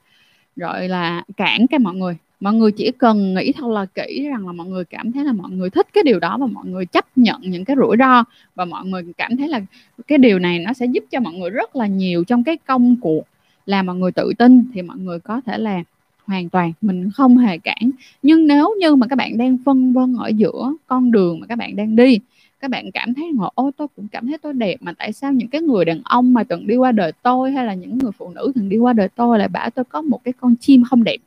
[0.56, 2.16] gọi là cản cái mọi người.
[2.40, 5.32] Mọi người chỉ cần nghĩ thật là kỹ rằng là mọi người cảm thấy là
[5.32, 8.24] mọi người thích cái điều đó và mọi người chấp nhận những cái rủi ro
[8.54, 9.60] và mọi người cảm thấy là
[10.06, 12.96] cái điều này nó sẽ giúp cho mọi người rất là nhiều trong cái công
[13.00, 13.22] cuộc
[13.66, 15.82] là mọi người tự tin thì mọi người có thể làm
[16.24, 17.90] hoàn toàn, mình không hề cản.
[18.22, 21.58] Nhưng nếu như mà các bạn đang phân vân ở giữa con đường mà các
[21.58, 22.18] bạn đang đi,
[22.60, 25.32] các bạn cảm thấy ngồi ô tôi cũng cảm thấy tôi đẹp, mà tại sao
[25.32, 28.12] những cái người đàn ông mà từng đi qua đời tôi hay là những người
[28.12, 30.84] phụ nữ từng đi qua đời tôi lại bảo tôi có một cái con chim
[30.84, 31.18] không đẹp?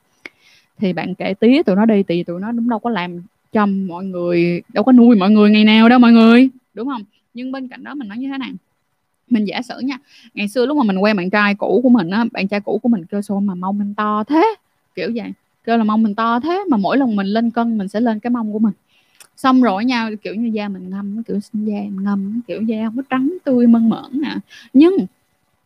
[0.77, 3.65] Thì bạn kể tí, tụi nó đi thì tụi nó đúng đâu có làm cho
[3.65, 7.01] mọi người, đâu có nuôi mọi người ngày nào đâu mọi người, đúng không?
[7.33, 8.49] Nhưng bên cạnh đó mình nói như thế nào
[9.33, 9.97] mình giả sử nha,
[10.33, 12.79] ngày xưa lúc mà mình quen bạn trai cũ của mình á, bạn trai cũ
[12.83, 14.55] của mình kêu sao mà mông mình to thế?
[14.95, 15.31] Kiểu vậy,
[15.63, 18.19] kêu là mông mình to thế mà mỗi lần mình lên cân mình sẽ lên
[18.19, 18.73] cái mông của mình.
[19.37, 22.95] Xong rồi nhau kiểu như da mình ngâm, kiểu da mình ngâm, kiểu da không
[22.97, 24.35] có trắng tươi, mơn mởn nè
[24.73, 24.97] nhưng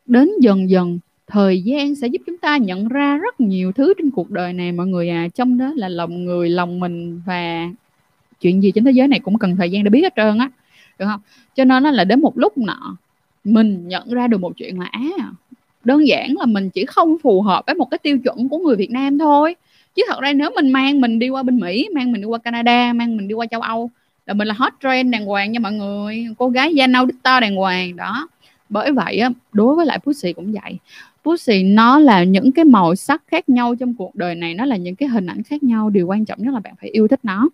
[0.06, 4.12] đến dần dần, thời gian sẽ giúp chúng ta nhận ra rất nhiều thứ trên
[4.12, 5.28] cuộc đời này, mọi người à.
[5.36, 7.70] Trong đó là lòng người, lòng mình và
[8.42, 10.52] chuyện gì trên thế giới này cũng cần thời gian để biết hết trơn á.
[11.00, 11.20] Được không?
[11.56, 12.96] Cho nên nó là đến một lúc nọ
[13.48, 15.32] mình nhận ra được một chuyện là á
[15.84, 18.76] đơn giản là mình chỉ không phù hợp với một cái tiêu chuẩn của người
[18.76, 19.56] Việt Nam thôi.
[19.96, 22.38] Chứ thật ra nếu mình mang mình đi qua bên Mỹ, mang mình đi qua
[22.38, 23.90] Canada, mang mình đi qua châu Âu
[24.26, 27.24] là mình là hot trend đàng hoàng nha mọi người, cô gái da nâu đích
[27.24, 28.28] to đàng hoàng, đó.
[28.70, 30.78] Bởi vậy á, đối với lại Pussy cũng vậy.
[31.24, 34.78] Pussy nó là những cái màu sắc khác nhau trong cuộc đời này, nó là
[34.78, 35.90] những cái hình ảnh khác nhau.
[35.90, 37.50] Điều quan trọng nhất là bạn phải yêu thích nó.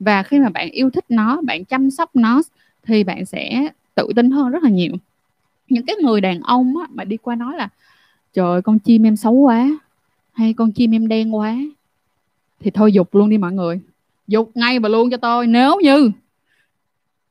[0.00, 2.42] Và khi mà bạn yêu thích nó, bạn chăm sóc nó
[2.86, 4.92] thì bạn sẽ tự tin hơn rất là nhiều
[5.68, 7.68] những cái người đàn ông á, mà đi qua nói là
[8.32, 9.68] trời con chim em xấu quá
[10.32, 11.56] hay con chim em đen quá.
[12.60, 13.80] Thì thôi dục luôn đi mọi người.
[14.28, 16.10] Dục ngay và luôn cho tôi nếu như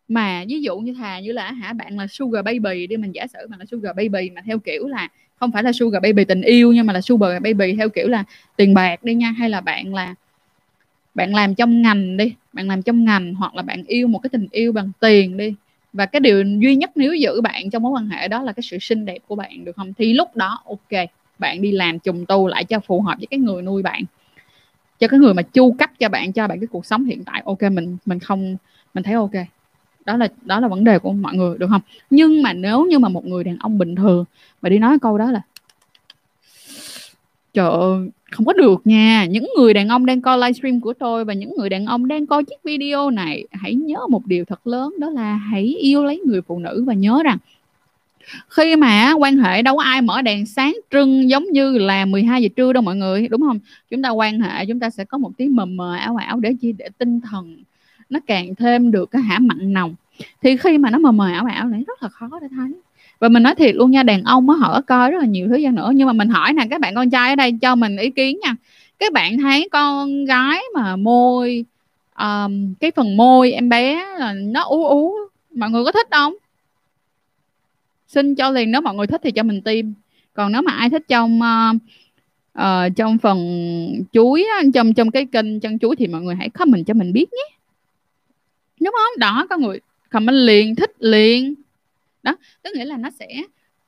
[0.08, 3.28] mà ví dụ như thà như là hả bạn là sugar baby đi mình giả
[3.28, 6.42] sử bạn là sugar baby mà theo kiểu là không phải là sugar baby tình
[6.42, 8.24] yêu nhưng mà là sugar baby theo kiểu là
[8.56, 10.16] tiền bạc đi nha hay là bạn là
[11.16, 14.30] bạn làm trong ngành đi bạn làm trong ngành hoặc là bạn yêu một cái
[14.30, 15.56] tình yêu bằng tiền đi
[15.96, 18.64] và cái điều duy nhất nếu giữ bạn trong mối quan hệ đó là cái
[18.64, 19.94] sự xinh đẹp của bạn, được không?
[19.94, 23.40] Thì lúc đó, ok, bạn đi làm trùng tu lại cho phù hợp với cái
[23.40, 24.04] người nuôi bạn.
[25.00, 27.42] Cho cái người mà chu cấp cho bạn cho bạn cái cuộc sống hiện tại,
[27.46, 28.58] ok, mình mình không,
[28.94, 29.32] mình thấy ok.
[30.06, 31.82] Đó là đó là vấn đề của mọi người, được không?
[32.10, 34.26] Nhưng mà nếu như mà một người đàn ông bình thường
[34.62, 35.42] mà đi nói câu đó là
[37.56, 39.26] trời ơi, không có được nha.
[39.26, 42.28] Những người đàn ông đang coi livestream của tôi và những người đàn ông đang
[42.28, 46.22] coi chiếc video này, hãy nhớ một điều thật lớn, đó là hãy yêu lấy
[46.26, 47.38] người phụ nữ và nhớ rằng
[48.50, 52.44] khi mà quan hệ đâu có ai mở đèn sáng trưng giống như là 12
[52.44, 53.60] giờ trưa đâu mọi người, đúng không?
[53.90, 56.54] Chúng ta quan hệ, chúng ta sẽ có một tí mờ mờ, ảo ảo để
[56.62, 57.58] chi để tinh thần
[58.10, 59.96] nó càng thêm được cái hả mặn nồng.
[60.42, 62.72] Thì khi mà nó mờ mờ, ảo ảo này rất là khó để thấy
[63.20, 65.70] và mình nói thiệt luôn nha đàn ông á họ coi rất là nhiều thứ
[65.70, 65.92] nữa.
[65.96, 68.40] Nhưng mà mình hỏi nè các bạn con trai ở đây cho mình ý kiến
[68.44, 68.56] nha.
[69.00, 71.66] Các bạn thấy con gái mà môi
[72.20, 75.14] um, cái phần môi em bé là nó ú ú
[75.56, 76.34] mọi người có thích không?
[78.08, 79.94] Xin cho liền nếu mọi người thích thì cho mình tim
[80.34, 81.76] còn nếu mà ai thích trong uh,
[82.60, 83.40] uh, trong phần
[84.14, 87.26] chuối trong trong cái kênh chân chuối thì mọi người hãy comment cho mình biết
[87.34, 87.58] nhé.
[88.80, 89.20] Đúng không?
[89.20, 91.54] Đó có người comment liền thích liền
[92.26, 93.28] đó tức nghĩa là nó sẽ,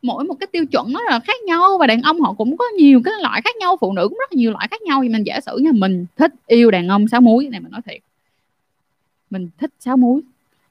[0.02, 2.65] mỗi một cái tiêu chuẩn nó là khác nhau và đàn ông họ cũng có
[2.78, 5.00] nhiều cái loại khác nhau, phụ nữ cũng rất nhiều loại khác nhau.
[5.04, 7.82] Thì mình giả sử nha, mình thích yêu đàn ông sáu múi này mình nói
[7.86, 8.02] thiệt.
[9.30, 10.21] Mình thích sáu múi.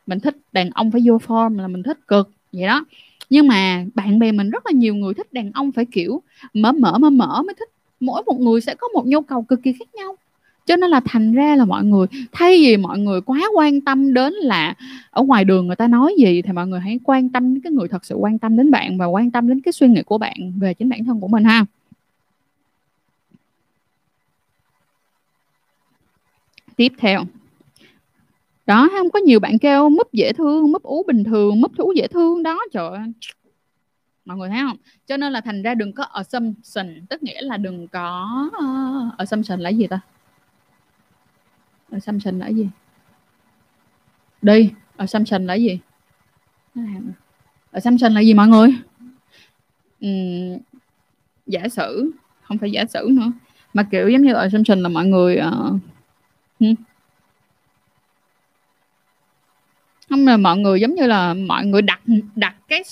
[0.06, 2.84] Mình thích đàn ông phải vô form là mình thích cực, vậy đó.
[3.30, 6.22] Nhưng mà bạn bè mình rất là nhiều người thích đàn ông phải kiểu
[6.54, 7.68] mở mở mở mở mới thích.
[8.00, 10.16] Mỗi một người sẽ có một nhu cầu cực kỳ khác nhau
[10.66, 14.14] cho nên là thành ra là mọi người thay vì mọi người quá quan tâm
[14.14, 14.74] đến là
[15.10, 17.72] ở ngoài đường người ta nói gì thì mọi người hãy quan tâm đến cái
[17.72, 20.18] người thật sự quan tâm đến bạn và quan tâm đến cái suy nghĩ của
[20.18, 21.64] bạn về chính bản thân của mình ha.
[26.76, 27.24] Tiếp theo.
[28.66, 31.92] Đó không có nhiều bạn kêu múp dễ thương múp ú bình thường múp thú
[31.96, 33.00] dễ thương đó trời ơi.
[34.24, 34.76] Mọi người thấy không?
[35.06, 39.60] Cho nên là thành ra đừng có assumption tức nghĩa là đừng có uh, assumption
[39.60, 40.00] là gì ta?
[41.92, 42.68] Assumption là gì?
[44.42, 45.78] Đi assumption là gì?
[47.70, 48.68] Assumption là gì mọi người?
[50.06, 50.58] Uhm,
[51.46, 52.10] giả sử
[52.42, 53.32] không phải giả sử nữa.
[53.74, 55.80] Mà kiểu giống như assumption là mọi người uh,
[60.08, 62.00] không là mọi người giống như là mọi người đặt
[62.36, 62.82] đặt cái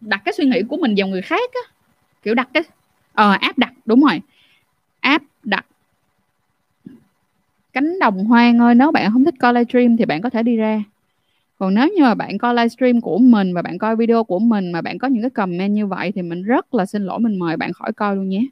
[0.00, 1.74] đặt cái suy nghĩ của mình vào người khác á.
[2.22, 2.62] Kiểu đặt cái
[3.12, 4.20] ờ áp đặt đúng rồi.
[5.00, 5.22] Áp
[7.78, 10.56] cánh đồng hoang ơi nếu bạn không thích coi livestream thì bạn có thể đi
[10.56, 10.84] ra.
[11.58, 14.72] Còn nếu như mà bạn coi livestream của mình và bạn coi video của mình
[14.72, 17.38] mà bạn có những cái comment như vậy thì mình rất là xin lỗi mình
[17.38, 18.46] mời bạn khỏi coi luôn nhé.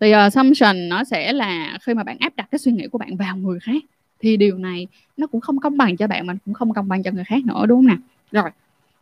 [0.00, 2.98] Thì ờ, assumption nó sẽ là khi mà bạn áp đặt cái suy nghĩ của
[2.98, 3.82] bạn vào người khác
[4.20, 7.02] thì điều này nó cũng không công bằng cho bạn mà cũng không công bằng
[7.02, 7.98] cho người khác nữa đúng không nào?
[8.32, 8.50] Rồi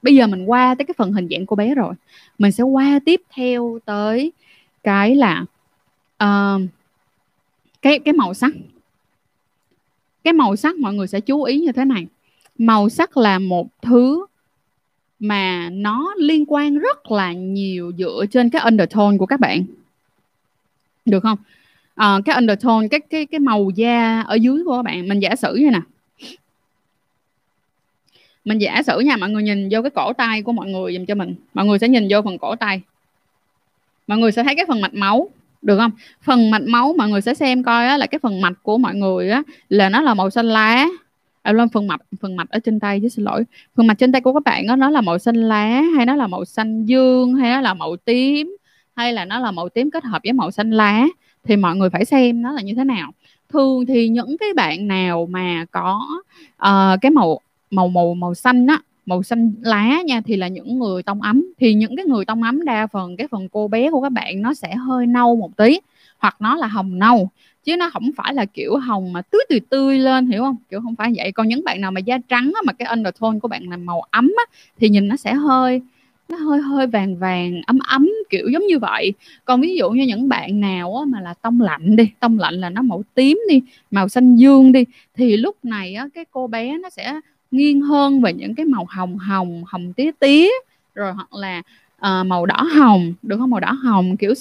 [0.03, 1.95] bây giờ mình qua tới cái phần hình dạng của bé rồi.
[2.39, 4.33] Mình sẽ qua tiếp theo tới
[4.83, 5.45] cái là
[6.25, 6.61] uh,
[7.85, 8.53] cái cái màu sắc.
[10.25, 12.07] Cái màu sắc mọi người sẽ chú ý như thế này.
[12.59, 14.27] Màu sắc là một thứ
[15.19, 19.65] mà nó liên quan rất là nhiều dựa trên cái undertone của các bạn.
[21.05, 21.39] Được không?
[21.95, 25.37] À, cái undertone cái cái cái màu da ở dưới của các bạn mình giả
[25.37, 25.81] sử như nè.
[28.45, 31.07] Mình giả sử nha mọi người nhìn vô cái cổ tay của mọi người dùm
[31.07, 31.35] cho mình.
[31.55, 32.81] Mọi người sẽ nhìn vô phần cổ tay.
[34.07, 35.31] Mọi người sẽ thấy cái phần mạch máu
[35.65, 35.91] được không?
[36.23, 38.95] Phần mạch máu mọi người sẽ xem coi á, là cái phần mạch của mọi
[38.95, 40.87] người á, là nó là màu xanh lá.
[41.43, 43.45] À, lên phần mạch phần mạch ở trên tay chứ xin lỗi.
[43.77, 46.17] Phần mạch trên tay của các bạn đó, nó là màu xanh lá hay nó
[46.17, 48.57] là màu xanh dương hay nó là màu tím
[48.97, 51.07] hay là nó là màu tím kết hợp với màu xanh lá?
[51.45, 53.13] Thì mọi người phải xem nó là như thế nào.
[53.53, 56.01] Thường thì những cái bạn nào mà có
[56.55, 60.79] uh, cái màu màu màu màu xanh á màu xanh lá nha thì là những
[60.79, 61.45] người tông ấm.
[61.59, 64.43] Thì những cái người tông ấm đa phần cái phần cô bé của các bạn
[64.43, 65.81] nó sẽ hơi nâu một tí
[66.19, 67.31] hoặc nó là hồng nâu
[67.65, 70.57] chứ nó không phải là kiểu hồng mà tươi tươi tươi lên hiểu không?
[70.71, 71.33] Kiểu không phải vậy.
[71.33, 74.01] Còn những bạn nào mà da trắng á, mà cái undertone của bạn là màu
[74.11, 75.81] ấm á, thì nhìn nó sẽ hơi
[76.29, 79.13] nó hơi hơi vàng vàng ấm ấm kiểu giống như vậy.
[79.45, 82.55] Còn ví dụ như những bạn nào á, mà là tông lạnh đi tông lạnh
[82.55, 86.47] là nó màu tím đi màu xanh dương đi thì lúc này á, cái cô
[86.47, 87.21] bé nó sẽ
[87.55, 90.49] nghiêng hơn về những cái màu hồng hồng hồng tía tía
[90.95, 91.63] rồi hoặc là
[91.97, 93.51] uh, màu đỏ hồng được không?
[93.51, 94.35] Màu đỏ hồng kiểu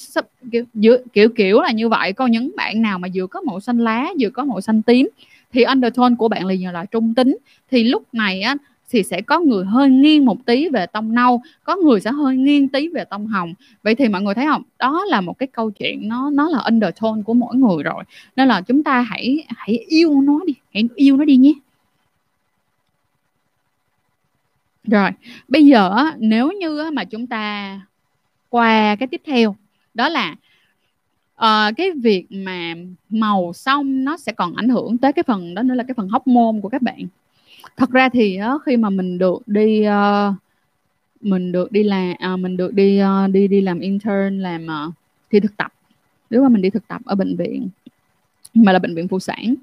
[0.52, 2.13] kiểu kiểu kiểu là như vậy.
[2.13, 5.10] Còn những bạn nào mà vừa có màu xanh lá vừa có màu xanh tím
[5.54, 7.38] thì undertone của bạn là là trung tính.
[7.71, 8.56] Thì lúc này á
[8.89, 12.38] thì sẽ có người hơi nghiêng một tí về tông nâu có người sẽ hơi
[12.38, 13.54] nghiêng tí về tông hồng.
[13.84, 14.63] Vậy thì mọi người thấy không?
[14.80, 18.04] Đó là một cái câu chuyện nó nó là undertone của mỗi người rồi.
[18.36, 21.54] Nên là chúng ta hãy hãy yêu nó đi hãy yêu nó đi nhé.
[24.84, 25.10] Rồi
[25.48, 27.80] bây giờ nếu như mà chúng ta
[28.50, 29.56] qua cái tiếp theo
[29.93, 30.36] đó là
[31.36, 32.74] uh, cái việc mà
[33.10, 36.08] màu xong nó sẽ còn ảnh hưởng tới cái phần đó nữa là cái phần
[36.08, 37.08] hóc môn của các bạn.
[37.78, 40.34] Thật ra thì uh, khi mà mình được đi uh,
[41.22, 44.93] mình được đi làm uh, mình được đi uh, đi đi làm intern làm uh,
[45.32, 45.74] thi thực tập
[46.30, 47.69] nếu mà mình đi thực tập ở bệnh viện
[48.54, 49.56] mà là bệnh viện phụ sản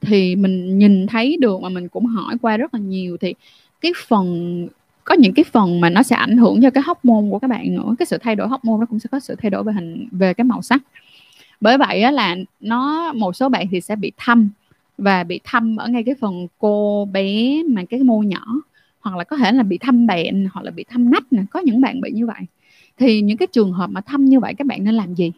[0.00, 3.34] thì mình nhìn thấy được mà mình cũng hỏi qua rất là nhiều thì
[3.80, 4.68] cái phần
[5.04, 7.48] có những cái phần mà nó sẽ ảnh hưởng cho cái hóc môn của các
[7.48, 7.94] bạn nữa.
[7.98, 10.08] Cái sự thay đổi hóc môn nó cũng sẽ có sự thay đổi về hình
[10.10, 10.82] về cái màu sắc.
[11.60, 14.48] Bởi vậy á, là nó một số bạn thì sẽ bị thâm
[14.98, 18.46] và bị thâm ở ngay cái phần cô bé mà cái môi nhỏ.
[19.00, 21.42] Hoặc là có thể là bị thâm bẹn hoặc là bị thâm nách nè.
[21.50, 22.40] Có những bạn bị như vậy.
[22.98, 25.32] Thì những cái trường hợp mà thâm như vậy các bạn nên làm gì?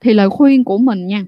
[0.00, 1.24] Thì lời khuyên của mình nha.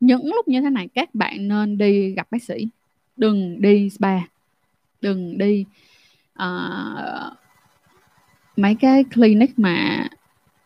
[0.00, 2.68] Những lúc như thế này các bạn nên đi gặp bác sĩ.
[3.16, 4.18] Đừng đi spa
[5.02, 5.64] đừng đi.
[6.42, 7.32] Uh,
[8.56, 10.08] mấy cái clinic mà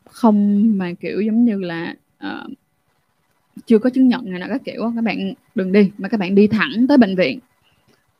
[0.05, 1.95] không mà kiểu giống như là
[2.27, 2.51] uh,
[3.67, 6.35] chưa có chứng nhận này nọ các kiểu các bạn đừng đi mà các bạn
[6.35, 7.39] đi thẳng tới bệnh viện.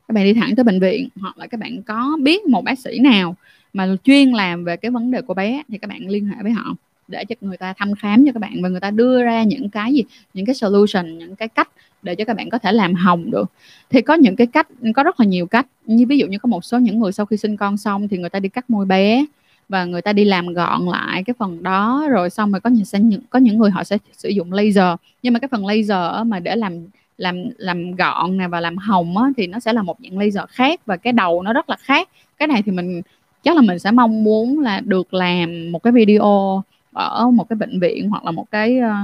[0.07, 2.79] Các bạn đi thẳng tới bệnh viện hoặc là các bạn có biết một bác
[2.79, 3.35] sĩ nào
[3.73, 6.51] mà chuyên làm về cái vấn đề của bé thì các bạn liên hệ với
[6.51, 6.75] họ
[7.07, 9.69] để cho người ta thăm khám cho các bạn và người ta đưa ra những
[9.69, 11.69] cái gì những cái solution những cái cách
[12.01, 13.51] để cho các bạn có thể làm hồng được.
[13.89, 15.67] Thì có những cái cách có rất là nhiều cách.
[15.85, 18.17] Như ví dụ như có một số những người sau khi sinh con xong thì
[18.17, 19.25] người ta đi cắt môi bé
[19.69, 22.85] và người ta đi làm gọn lại cái phần đó rồi xong rồi có những
[22.85, 24.95] sẽ những có những người họ sẽ sử dụng laser.
[25.23, 29.17] Nhưng mà cái phần laser mà để làm làm làm gọn này và làm hồng
[29.17, 31.75] á, thì nó sẽ là một dạng laser khác và cái đầu nó rất là
[31.79, 32.09] khác.
[32.37, 33.01] Cái này thì mình
[33.43, 36.63] chắc là mình sẽ mong muốn là được làm một cái video
[36.97, 38.95] ở một cái bệnh viện hoặc là một cái ờ,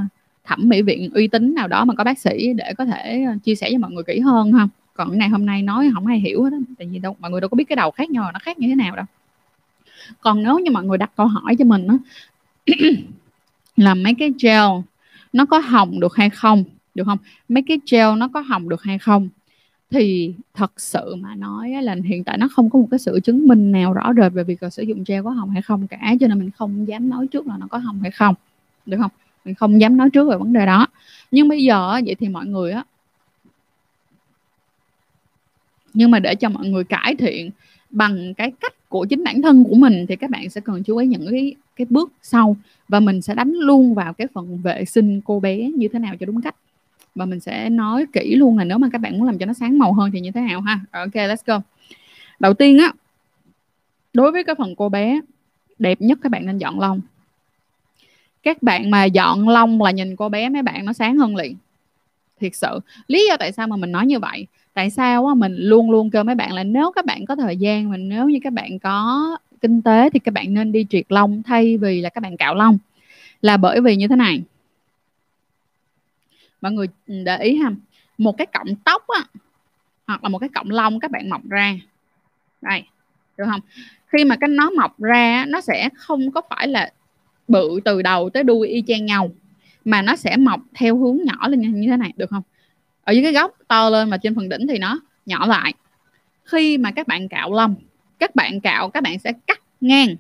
[0.44, 3.34] thẩm mỹ viện uy tín nào đó mà có bác sĩ để có thể ờ,
[3.44, 4.70] chia sẻ cho mọi người kỹ hơn không?
[4.94, 7.42] còn cái này hôm nay nói không ai hiểu hết tại vì đâu mọi người
[7.42, 9.06] đâu có biết cái đầu khác nhau nó khác như thế nào đâu.
[10.22, 11.98] Còn nếu như mọi người đặt câu hỏi cho mình đó,
[13.76, 14.70] là mấy cái gel
[15.34, 16.64] nó có hồng được hay không?
[16.96, 17.18] Được không?
[17.50, 19.30] Mấy cái gel nó có hồng được hay không?
[19.94, 23.48] Thì thật sự mà nói là hiện tại nó không có một cái sự chứng
[23.48, 26.14] minh nào rõ rệt về việc là sử dụng gel có hồng hay không cả,
[26.20, 28.36] cho nên mình không dám nói trước là nó có hồng hay không,
[28.86, 29.12] được không?
[29.46, 30.88] Mình không dám nói trước về vấn đề đó.
[31.32, 32.84] Nhưng bây giờ vậy thì mọi người á,
[35.94, 37.50] nhưng mà để cho mọi người cải thiện
[37.90, 40.98] bằng cái cách của chính bản thân của mình thì các bạn sẽ cần chú
[40.98, 42.56] ý những cái cái bước sau.
[42.88, 46.16] Và mình sẽ đánh luôn vào cái phần vệ sinh cô bé như thế nào
[46.20, 46.56] cho đúng cách
[47.16, 49.54] và mình sẽ nói kỹ luôn là nếu mà các bạn muốn làm cho nó
[49.54, 50.80] sáng màu hơn thì như thế nào ha?
[50.92, 51.62] Ok let's go.
[52.40, 52.94] Đầu tiên á
[54.14, 55.20] đối với cái phần cô bé
[55.80, 57.02] đẹp nhất các bạn nên dọn lông.
[58.44, 61.56] Các bạn mà dọn lông là nhìn cô bé mấy bạn nó sáng hơn liền.
[62.40, 62.80] Thiệt sự.
[63.08, 64.48] Lý do tại sao mà mình nói như vậy?
[64.74, 67.58] Tại sao á, mình luôn luôn kêu mấy bạn là nếu các bạn có thời
[67.58, 71.06] gian mình nếu như các bạn có kinh tế thì các bạn nên đi triệt
[71.10, 72.78] lông thay vì là các bạn cạo lông.
[73.42, 74.42] Là bởi vì như thế này
[76.64, 77.72] mọi người ừ, để ý ha.
[78.18, 79.24] Một cái cọng tóc á,
[80.08, 81.76] hoặc là một cái cọng lông các bạn mọc ra.
[82.62, 82.84] Đây,
[83.38, 83.62] được không?
[84.08, 86.92] Khi mà cái nó mọc ra nó sẽ không có phải là
[87.48, 89.32] bự từ đầu tới đuôi y chang nhau,
[89.86, 92.44] mà nó sẽ mọc theo hướng nhỏ lên như thế này, được không?
[93.04, 95.74] Ở dưới cái góc to lên mà trên phần đỉnh thì nó nhỏ lại.
[96.46, 97.76] Khi mà các bạn cạo lông,
[98.20, 100.16] các bạn cạo, các bạn sẽ cắt ngang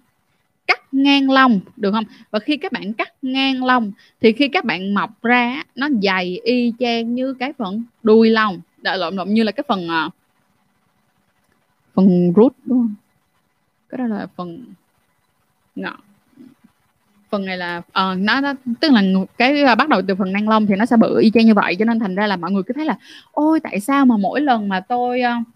[0.68, 2.04] cắt ngang lông được không?
[2.32, 6.40] Và khi các bạn cắt ngang lông thì khi các bạn mọc ra nó dày
[6.44, 8.62] y chang như cái phần đuôi lông.
[8.82, 10.10] Đã lộn lộn như là cái phần ờ,
[11.94, 12.96] phần root đúng không?
[13.90, 14.66] Cái đó là phần
[15.76, 16.00] ngọn
[17.34, 19.02] phần này là uh, nó, nó tức là
[19.38, 21.54] cái uh, bắt đầu từ phần ngang lông thì nó sẽ bự y chang như
[21.54, 22.98] vậy cho nên thành ra là mọi người cứ thấy là
[23.32, 25.48] ôi tại sao mà mỗi lần mà tôi uh,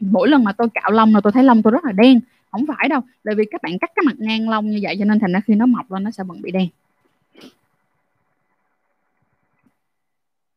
[0.00, 2.20] mỗi lần mà tôi cạo lông là tôi thấy lông tôi rất là đen?
[2.50, 5.04] Không phải đâu, tại vì các bạn cắt cái mặt ngang lông như vậy cho
[5.04, 6.68] nên thành ra khi nó mọc lên nó sẽ vẫn bị đen.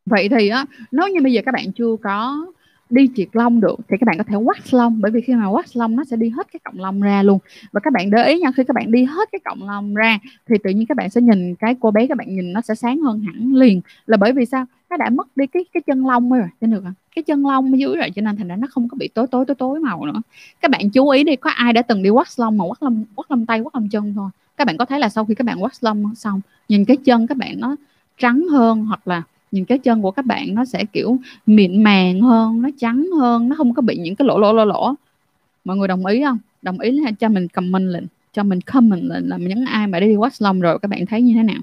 [0.05, 2.45] Vậy thì á, nếu như bây giờ các bạn chưa có
[2.89, 5.45] đi triệt lông được thì các bạn có thể wax lông, bởi vì khi mà
[5.45, 7.39] wax lông nó sẽ đi hết cái cọng lông ra luôn.
[7.71, 10.19] Và các bạn để ý nha, khi các bạn đi hết cái cọng lông ra
[10.47, 12.75] thì tự nhiên các bạn sẽ nhìn cái cô bé các bạn nhìn nó sẽ
[12.75, 13.81] sáng hơn hẳn liền.
[14.05, 14.65] Là bởi vì sao?
[14.91, 17.73] Nó đã mất đi cái cái chân lông rồi trên được không cái chân lông
[17.73, 19.79] ở dưới rồi, cho nên thành ra nó không có bị tối tối tối tối
[19.79, 20.21] màu nữa.
[20.61, 23.03] Các bạn chú ý đi, có ai đã từng đi wax lông mà wax lông
[23.15, 24.29] wax lông tay wax lông chân thôi?
[24.57, 27.27] Các bạn có thấy là sau khi các bạn wax lông xong, nhìn cái chân
[27.27, 27.75] các bạn nó
[28.17, 32.21] trắng hơn, hoặc là nhìn cái chân của các bạn nó sẽ kiểu mịn màng
[32.21, 34.93] hơn, nó trắng hơn, nó không có bị những cái lỗ lỗ lỗ lỗ.
[35.65, 36.37] Mọi người đồng ý không?
[36.61, 39.99] Đồng ý là cho mình comment lên cho mình comment lên là những ai mà
[39.99, 41.61] đi wax lông rồi, các bạn thấy như thế nào?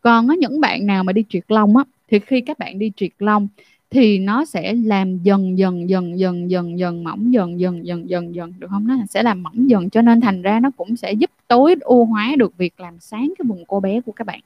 [0.00, 2.92] Còn có những bạn nào mà đi triệt lông á thì khi các bạn đi
[2.96, 3.48] triệt lông
[3.90, 8.34] thì nó sẽ làm dần dần dần dần dần dần mỏng dần dần dần dần
[8.34, 8.86] dần được không?
[8.86, 12.04] Nó sẽ làm mỏng dần cho nên thành ra nó cũng sẽ giúp tối ưu
[12.04, 14.40] hóa được việc làm sáng cái vùng cô bé của các bạn.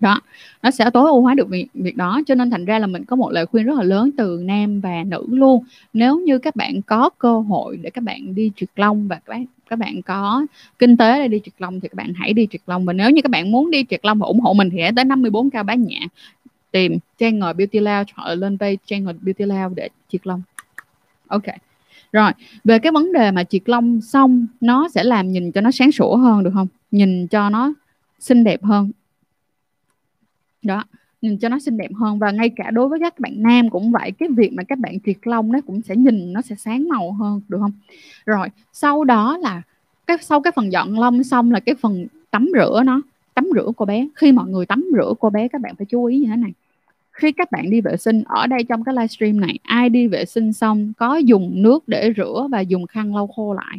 [0.00, 0.20] Đó
[0.62, 3.04] nó sẽ tối ưu hóa được việc, việc đó cho nên thành ra là mình
[3.04, 5.64] có một lời khuyên rất là lớn từ nam và nữ luôn.
[5.92, 9.28] Nếu như các bạn có cơ hội để các bạn đi triệt lông và các
[9.28, 10.46] bạn các bạn có
[10.78, 13.10] kinh tế để đi triệt lông thì các bạn hãy đi triệt lông và nếu
[13.10, 15.50] như các bạn muốn đi triệt lông và ủng hộ mình thì hãy tới 54
[15.50, 15.98] cao bá nhã,
[16.70, 20.42] tìm trang ngồi beauty lounge hoặc lên page trang ngồi beauty lounge để triệt lông
[21.28, 21.44] ok.
[22.12, 22.32] Rồi,
[22.64, 25.92] về cái vấn đề mà triệt lông xong, nó sẽ làm nhìn cho nó sáng
[25.92, 26.66] sủa hơn được không?
[26.90, 27.74] Nhìn cho nó
[28.18, 28.90] xinh đẹp hơn.
[30.62, 30.84] Đó
[31.22, 32.18] nhìn cho nó xinh đẹp hơn.
[32.18, 34.98] Và ngay cả đối với các bạn nam cũng vậy cái việc mà các bạn
[35.06, 37.72] triệt lông nó cũng sẽ nhìn nó sẽ sáng màu hơn được không?
[38.26, 39.62] Rồi sau đó là
[40.06, 43.00] cái sau cái phần dọn lông xong là cái phần tắm rửa nó
[43.34, 44.08] tắm rửa cô bé.
[44.14, 46.52] Khi mọi người tắm rửa cô bé các bạn phải chú ý như thế này.
[47.12, 50.24] Khi các bạn đi vệ sinh ở đây trong cái livestream này ai đi vệ
[50.24, 53.78] sinh xong có dùng nước để rửa và dùng khăn lau khô lại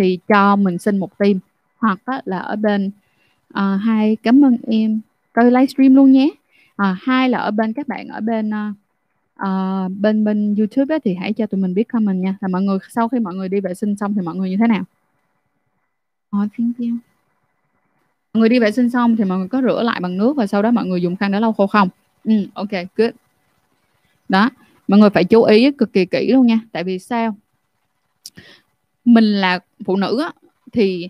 [0.00, 1.38] thì cho mình xin một tim
[1.78, 2.90] hoặc là ở bên
[3.48, 5.00] uh, hai cảm ơn em
[5.32, 6.30] coi livestream luôn nhé.
[6.76, 11.14] À, hai là ở bên các bạn ở bên uh, bên bên YouTube ấy, thì
[11.14, 12.36] hãy cho tụi mình biết comment nha.
[12.40, 14.56] Là mọi người sau khi mọi người đi vệ sinh xong thì mọi người như
[14.60, 14.84] thế nào?
[16.36, 16.88] Oh, thank you.
[18.32, 20.46] Mọi người đi vệ sinh xong thì mọi người có rửa lại bằng nước và
[20.46, 21.88] sau đó mọi người dùng khăn để lau khô không?
[22.24, 23.10] Ừ, ok good.
[24.28, 24.50] Đó
[24.88, 26.60] mọi người phải chú ý cực kỳ kỹ luôn nha.
[26.72, 27.36] Tại vì sao?
[29.04, 30.32] Mình là phụ nữ á,
[30.72, 31.08] thì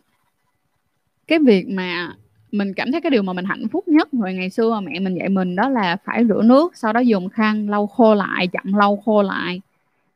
[1.26, 2.16] cái việc mà
[2.52, 5.14] mình cảm thấy cái điều mà mình hạnh phúc nhất hồi ngày xưa mẹ mình
[5.14, 8.72] dạy mình đó là phải rửa nước, sau đó dùng khăn lau khô lại chậm
[8.74, 9.60] lau khô lại.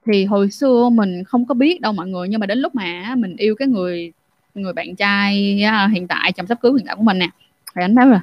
[0.06, 3.14] Thì hồi xưa mình không có biết đâu mọi người, nhưng mà đến lúc mà
[3.18, 4.12] mình yêu cái người
[4.54, 5.60] người bạn trai
[5.92, 7.28] hiện tại, chăm sóc cưới hiện tại của mình nè,
[7.74, 8.20] thì anh nói là,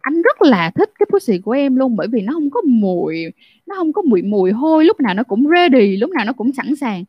[0.00, 3.24] anh rất là thích cái pussy của em luôn, bởi vì nó không có mùi,
[3.66, 6.52] nó không có mùi mùi hôi, lúc nào nó cũng ready, lúc nào nó cũng
[6.52, 7.04] sẵn sàng.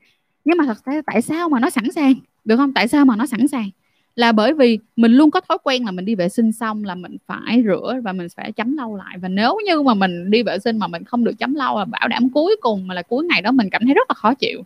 [0.45, 2.13] Nhưng mà thật ra, tại sao mà nó sẵn sàng?
[2.45, 2.73] Được không?
[2.73, 3.69] Tại sao mà nó sẵn sàng?
[4.15, 6.95] Là bởi vì mình luôn có thói quen là mình đi vệ sinh xong là
[6.95, 9.17] mình phải rửa và mình phải chấm lau lại.
[9.17, 11.85] Và nếu như mà mình đi vệ sinh mà mình không được chấm lau là
[11.85, 14.33] bảo đảm cuối cùng mà là cuối ngày đó mình cảm thấy rất là khó
[14.33, 14.61] chịu.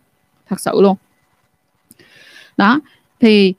[0.48, 0.96] Thật sự luôn.
[2.56, 2.80] Đó
[3.20, 3.54] thì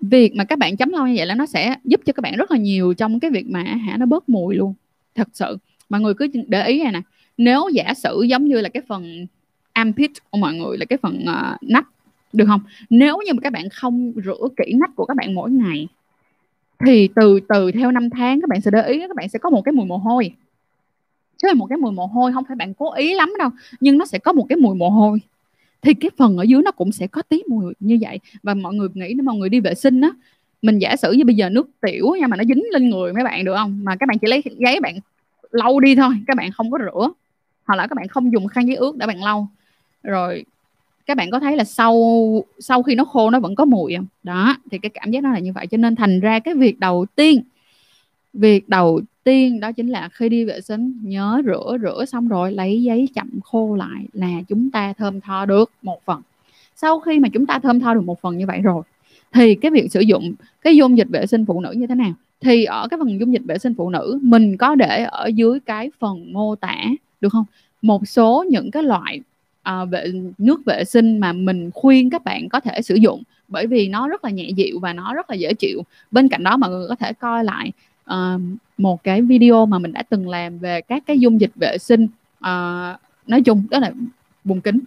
[0.00, 2.36] việc mà các bạn chấm lau như vậy là nó sẽ giúp cho các bạn
[2.36, 4.74] rất là nhiều trong cái việc mà hả nó bớt mùi luôn.
[5.14, 5.58] Thật sự.
[5.88, 7.00] Mọi người cứ để ý này nè.
[7.36, 9.26] Nếu giả sử giống như là cái phần
[9.72, 11.86] armpit của mọi người là cái phần uh, nách
[12.32, 12.60] được không?
[12.90, 15.88] Nếu như mà các bạn không rửa kỹ nách của các bạn mỗi ngày,
[16.86, 19.50] thì từ từ theo năm tháng các bạn sẽ để ý các bạn sẽ có
[19.50, 20.32] một cái mùi mồ hôi.
[21.36, 23.50] Chứ là một cái mùi mồ hôi không phải bạn cố ý lắm đâu,
[23.80, 25.20] nhưng nó sẽ có một cái mùi mồ hôi.
[25.82, 28.20] Thì cái phần ở dưới nó cũng sẽ có tí mùi như vậy.
[28.42, 30.10] Và mọi người nghĩ nếu mọi người đi vệ sinh á,
[30.62, 33.24] mình giả sử như bây giờ nước tiểu nha, mà nó dính lên người mấy
[33.24, 33.80] bạn, được không?
[33.84, 34.98] Mà các bạn chỉ lấy giấy bạn
[35.50, 37.10] lau đi thôi, các bạn không có rửa.
[37.64, 39.48] Hoặc là các bạn không dùng khăn giấy ướt để bạn lau.
[40.02, 40.44] Rồi
[41.06, 41.94] các bạn có thấy là sau
[42.58, 44.06] sau khi nó khô, nó vẫn có mùi không?
[44.22, 45.66] Đó, thì cái cảm giác nó là như vậy.
[45.66, 47.42] Cho nên thành ra cái việc đầu tiên,
[48.32, 52.52] việc đầu tiên đó chính là khi đi vệ sinh, nhớ rửa rửa xong rồi
[52.52, 56.22] lấy giấy chậm khô lại là chúng ta thơm tho được một phần.
[56.76, 58.82] Sau khi mà chúng ta thơm tho được một phần như vậy rồi,
[59.32, 62.12] thì cái việc sử dụng cái dung dịch vệ sinh phụ nữ như thế nào?
[62.40, 65.60] Thì ở cái phần dung dịch vệ sinh phụ nữ, mình có để ở dưới
[65.60, 66.76] cái phần mô tả,
[67.20, 67.44] được không?
[67.82, 69.20] Một số những cái loại
[69.66, 73.66] à, vệ nước vệ sinh mà mình khuyên các bạn có thể sử dụng bởi
[73.66, 75.82] vì nó rất là nhẹ dịu và nó rất là dễ chịu.
[76.10, 77.72] Bên cạnh đó mọi người có thể coi lại
[78.10, 78.40] uh,
[78.78, 82.04] một cái video mà mình đã từng làm về các cái dung dịch vệ sinh
[82.38, 82.96] uh,
[83.26, 83.92] nói chung đó là
[84.44, 84.80] bùng kính.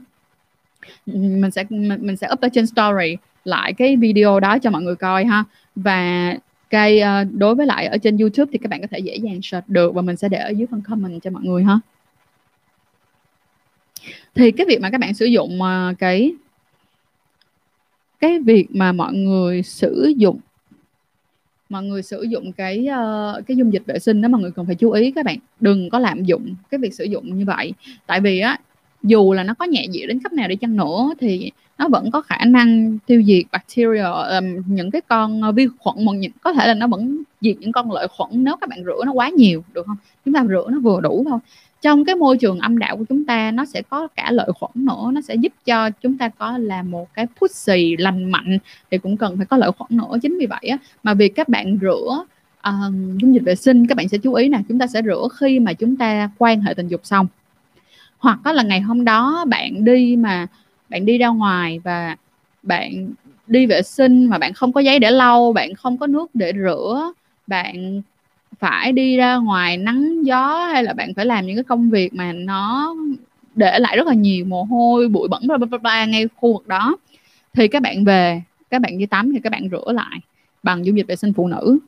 [1.06, 4.82] Mình sẽ mình, mình sẽ up ở trên story lại cái video đó cho mọi
[4.82, 5.44] người coi ha.
[5.76, 6.34] Và
[6.70, 9.40] cái uh, đối với lại ở trên YouTube thì các bạn có thể dễ dàng
[9.44, 11.80] search được và mình sẽ để ở dưới phần comment cho mọi người ha
[14.36, 16.34] thì cái việc mà các bạn sử dụng à, cái
[18.20, 20.40] cái việc mà mọi người sử dụng
[21.70, 24.66] mọi người sử dụng cái uh, cái dung dịch vệ sinh đó mọi người cần
[24.66, 25.38] phải chú ý các bạn.
[25.60, 27.74] Đừng có lạm dụng cái việc sử dụng như vậy.
[28.08, 28.58] Tại vì á
[29.04, 32.12] dù là nó có nhẹ dịu đến cấp nào đi chăng nữa thì nó vẫn
[32.12, 36.32] có khả năng tiêu diệt bacteria um, những cái con ờ, vi khuẩn mà những
[36.42, 39.12] có thể là nó vẫn diệt những con lợi khuẩn nếu các bạn rửa nó
[39.12, 39.98] quá nhiều được không?
[40.26, 41.40] Chúng ta rửa nó vừa đủ thôi
[41.82, 44.72] trong cái môi trường âm đạo của chúng ta nó sẽ có cả lợi khuẩn
[44.76, 45.12] nữa.
[45.14, 48.58] Nó sẽ giúp cho chúng ta có là một cái pussy lành mạnh
[48.92, 50.18] thì cũng cần phải có lợi khuẩn nữa.
[50.22, 52.26] Chính vì vậy á, mà việc các bạn rửa
[52.70, 55.28] uh, dung dịch vệ sinh các bạn sẽ chú ý nè chúng ta sẽ rửa
[55.40, 57.28] khi mà chúng ta quan hệ tình dục xong.
[58.18, 60.48] Hoặc có là ngày hôm đó bạn đi mà
[60.90, 62.16] bạn đi ra ngoài và
[62.64, 63.14] bạn
[63.48, 66.52] đi vệ sinh mà bạn không có giấy để lau bạn không có nước để
[66.56, 67.14] rửa
[67.48, 68.02] bạn
[68.60, 72.14] phải đi ra ngoài nắng gió hay là bạn phải làm những cái công việc
[72.14, 72.96] mà nó
[73.56, 76.68] để lại rất là nhiều mồ hôi, bụi bẩn, bla bla bla ngay khu vực
[76.68, 76.98] đó.
[77.54, 80.20] Thì các bạn về, các bạn đi tắm thì các bạn rửa lại
[80.64, 81.80] bằng dung dịch vệ sinh phụ nữ.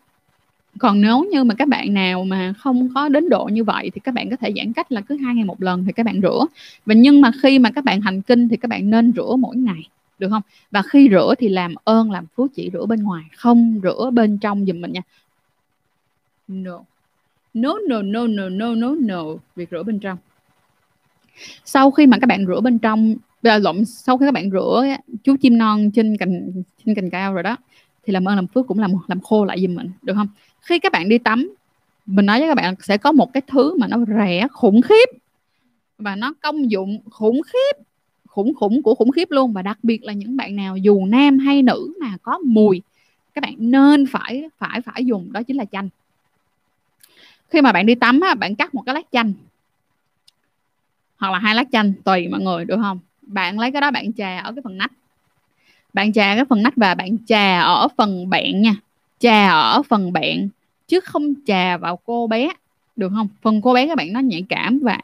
[0.80, 4.02] Còn nếu như mà các bạn nào mà không có đến độ như vậy thì
[4.04, 6.20] các bạn có thể giãn cách là cứ hai ngày một lần thì các bạn
[6.22, 6.46] rửa.
[6.86, 9.56] Và nhưng mà khi mà các bạn hành kinh thì các bạn nên rửa mỗi
[9.56, 9.88] ngày,
[10.20, 10.42] được không?
[10.72, 14.38] Và khi rửa thì làm ơn, làm phước chỉ rửa bên ngoài, không rửa bên
[14.38, 15.02] trong giùm mình nha.
[16.52, 16.86] No.
[17.54, 19.24] No, no, no, no, no, no, no.
[19.56, 20.18] Việc rửa bên trong.
[21.66, 24.86] Sau khi mà các bạn rửa bên trong à, lộn sau khi các bạn rửa
[25.24, 27.58] chú chim non trên cành trên cành cao rồi đó
[28.04, 30.28] thì làm ơn làm phước cũng làm làm khô lại giùm mình được không
[30.62, 31.54] khi các bạn đi tắm
[32.06, 35.10] mình nói với các bạn sẽ có một cái thứ mà nó rẻ khủng khiếp
[35.98, 37.84] và nó công dụng khủng khiếp
[38.28, 41.40] khủng khủng của khủng khiếp luôn và đặc biệt là những bạn nào dù nam
[41.40, 42.82] hay nữ mà có mùi
[43.34, 45.90] các bạn nên phải phải phải dùng đó chính là chanh
[47.52, 49.34] khi mà bạn đi tắm á, bạn cắt một cái lát chanh.
[51.18, 53.00] Hoặc là hai lát chanh tùy mọi người được không?
[53.22, 54.92] Bạn lấy cái đó bạn chà ở cái phần nách.
[55.94, 58.76] Bạn chà cái phần nách và bạn chà ở phần bạn nha.
[59.20, 60.50] Chà ở phần bạn
[60.88, 62.50] chứ không chà vào cô bé
[62.96, 63.28] được không?
[63.42, 64.98] Phần cô bé các bạn nó nhạy cảm và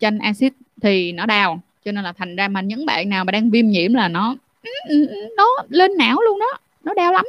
[0.00, 3.32] chanh axit thì nó đau cho nên là thành ra mà những bạn nào mà
[3.32, 4.36] đang viêm nhiễm là nó
[5.36, 6.58] nó lên não luôn đó.
[6.84, 7.24] Nó đau lắm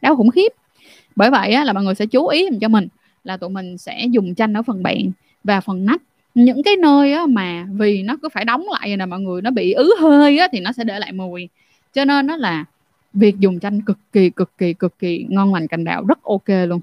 [0.00, 0.52] đau khủng khiếp.
[1.16, 2.88] Bởi vậy á, là mọi người sẽ chú ý cho mình
[3.24, 5.12] là tụi mình sẽ dùng chanh ở phần bẹn
[5.44, 6.02] và phần nách.
[6.34, 9.42] Những cái nơi á, mà vì nó cứ phải đóng lại rồi nè mọi người
[9.42, 11.48] nó bị ứ hơi á, thì nó sẽ để lại mùi.
[11.92, 12.64] Cho nên nó là
[13.12, 16.48] việc dùng chanh cực kỳ cực kỳ cực kỳ ngon lành cành đạo rất ok
[16.66, 16.80] luôn.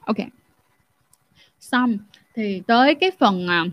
[0.00, 0.16] Ok.
[1.60, 1.98] Xong
[2.34, 3.64] thì tới cái phần à,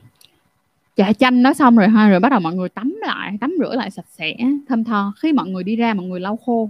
[0.96, 3.76] chả chanh nó xong rồi ha rồi bắt đầu mọi người tắm lại tắm rửa
[3.76, 4.36] lại sạch sẽ
[4.70, 5.14] thơm tho.
[5.20, 6.70] Khi mọi người đi ra mọi người lau khô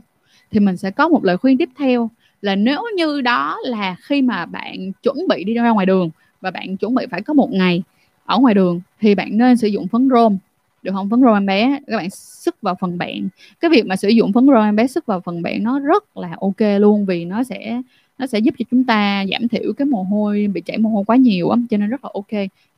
[0.52, 2.10] thì mình sẽ có một lời khuyên tiếp theo
[2.42, 6.10] là nếu như đó là khi mà bạn chuẩn bị đi ra ngoài đường
[6.42, 7.84] và bạn chuẩn bị phải có một ngày
[8.26, 10.38] ở ngoài đường thì bạn nên sử dụng phấn rôm,
[10.84, 11.10] được không?
[11.10, 13.30] Phấn rôm em bé, các bạn sức vào phần bạn.
[13.60, 16.18] Cái việc mà sử dụng phấn rôm em bé, sức vào phần bạn nó rất
[16.18, 17.82] là ok luôn vì nó sẽ
[18.18, 21.04] nó sẽ giúp cho chúng ta giảm thiểu cái mồ hôi, bị chảy mồ hôi
[21.08, 22.32] quá nhiều á, cho nên rất là ok.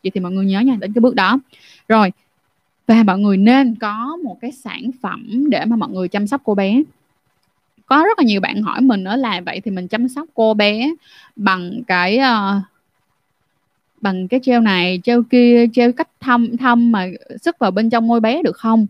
[0.04, 1.40] Vậy thì mọi người nhớ nha, đến cái bước đó.
[1.88, 2.12] Rồi,
[2.88, 6.42] và mọi người nên có một cái sản phẩm để mà mọi người chăm sóc
[6.44, 6.82] cô bé
[7.92, 10.54] có rất là nhiều bạn hỏi mình nữa là vậy thì mình chăm sóc cô
[10.54, 10.92] bé
[11.36, 12.64] bằng cái uh,
[14.02, 17.08] bằng cái treo này treo kia treo cách thăm thăm mà
[17.42, 18.88] sức vào bên trong môi bé được không?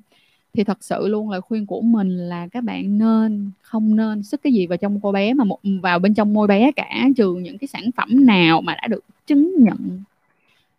[0.54, 4.42] Thì thật sự luôn lời khuyên của mình là các bạn nên không nên sức
[4.44, 7.34] cái gì vào trong cô bé mà một vào bên trong môi bé cả trừ
[7.34, 10.04] những cái sản phẩm nào mà đã được chứng nhận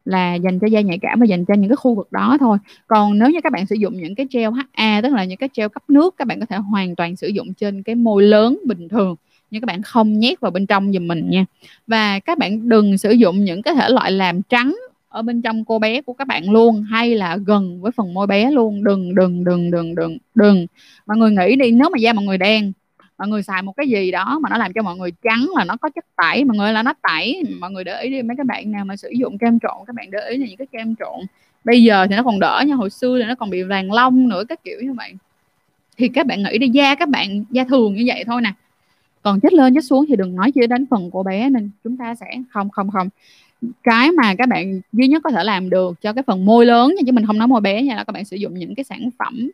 [0.05, 2.59] là dành cho da nhạy cảm và dành cho những cái khu vực đó thôi.
[2.87, 5.49] Còn nếu như các bạn sử dụng những cái gel HA tức là những cái
[5.57, 8.59] gel cấp nước, các bạn có thể hoàn toàn sử dụng trên cái môi lớn
[8.67, 9.17] bình thường,
[9.51, 11.45] nhưng các bạn không nhét vào bên trong giùm mình nha.
[11.87, 14.77] Và các bạn đừng sử dụng những cái thể loại làm trắng
[15.09, 18.27] ở bên trong cô bé của các bạn luôn, hay là gần với phần môi
[18.27, 18.85] bé luôn.
[18.85, 20.67] Đừng đừng đừng đừng đừng đừng.
[21.07, 22.73] Mọi người nghĩ đi, nếu mà da mọi người đen
[23.19, 25.65] mọi người xài một cái gì đó mà nó làm cho mọi người trắng là
[25.65, 26.45] nó có chất tẩy.
[26.45, 27.43] Mọi người là nó tẩy.
[27.61, 29.97] Mọi người để ý đi, mấy các bạn nào mà sử dụng kem trộn, các
[29.97, 31.21] bạn để ý là những cái kem trộn.
[31.65, 34.29] Bây giờ thì nó còn đỡ nha, hồi xưa thì nó còn bị vàng lông
[34.29, 35.13] nữa, các kiểu như vậy.
[35.97, 38.53] Thì các bạn nghĩ đi, da các bạn, da thường như vậy thôi nè.
[39.23, 41.97] Còn chết lên chết xuống thì đừng nói chi đến phần của bé nên chúng
[41.97, 43.09] ta sẽ, không không không.
[43.83, 46.95] Cái mà các bạn duy nhất có thể làm được cho cái phần môi lớn
[46.97, 48.85] nha, chứ mình không nói môi bé nha, là các bạn sử dụng những cái
[48.85, 49.51] sản phẩm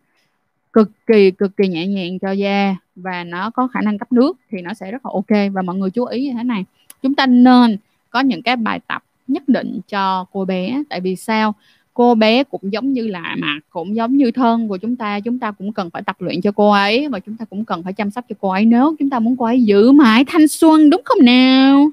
[0.72, 4.36] cực kỳ cực kỳ nhẹ nhàng cho da và nó có khả năng cấp nước
[4.50, 5.52] thì nó sẽ rất là ok.
[5.52, 6.64] Và mọi người chú ý như thế này,
[7.02, 7.76] chúng ta nên
[8.10, 10.82] có những cái bài tập nhất định cho cô bé.
[10.88, 11.54] Tại vì sao?
[11.94, 15.20] Cô bé cũng giống như là mặt, cũng giống như thân của chúng ta.
[15.20, 17.82] Chúng ta cũng cần phải tập luyện cho cô ấy và chúng ta cũng cần
[17.82, 18.64] phải chăm sóc cho cô ấy.
[18.64, 21.90] Nếu chúng ta muốn cô ấy giữ mãi thanh xuân, đúng không nào?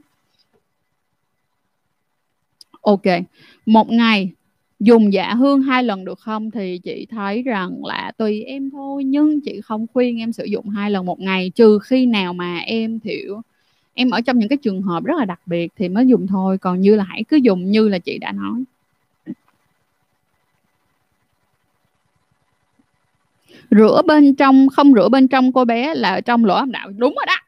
[2.81, 3.01] Ok.
[3.65, 4.31] Một ngày
[4.79, 6.51] dùng dạ hương hai lần được không?
[6.51, 10.69] Thì chị thấy rằng là tùy em thôi, nhưng chị không khuyên em sử dụng
[10.69, 13.41] hai lần một ngày, trừ khi nào mà em thiểu
[13.93, 16.57] em ở trong những cái trường hợp rất là đặc biệt thì mới dùng thôi.
[16.57, 18.63] Còn như là hãy cứ dùng như là chị đã nói.
[23.71, 26.89] Rửa bên trong, không rửa bên trong cô bé là trong lỗ âm đạo.
[26.97, 27.44] Đúng rồi đó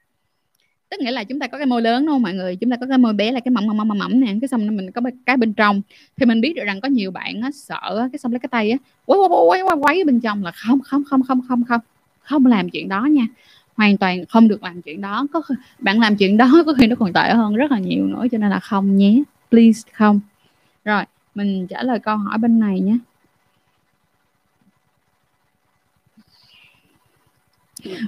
[0.89, 2.55] tức nghĩa là chúng ta có cái môi lớn đúng không mọi người?
[2.55, 4.33] Chúng ta có cái môi bé là cái mỏng mỏng mỏng mỏng nè.
[4.41, 5.81] Cái xong mình có cái bên trong.
[6.17, 8.71] Thì mình biết được rằng có nhiều bạn á, sợ cái xong lấy cái tay
[8.71, 9.19] á quấy
[9.49, 11.81] quấy quấy quấy bên trong là không không không không không không
[12.19, 13.27] không làm chuyện đó nha.
[13.75, 15.27] Hoàn toàn không được làm chuyện đó.
[15.33, 15.41] Có
[15.79, 18.37] bạn làm chuyện đó có khi nó còn tệ hơn rất là nhiều nữa cho
[18.37, 19.23] nên là không nhé.
[19.51, 20.19] Please không.
[20.85, 21.03] Rồi
[21.35, 22.97] mình trả lời câu hỏi bên này nhé.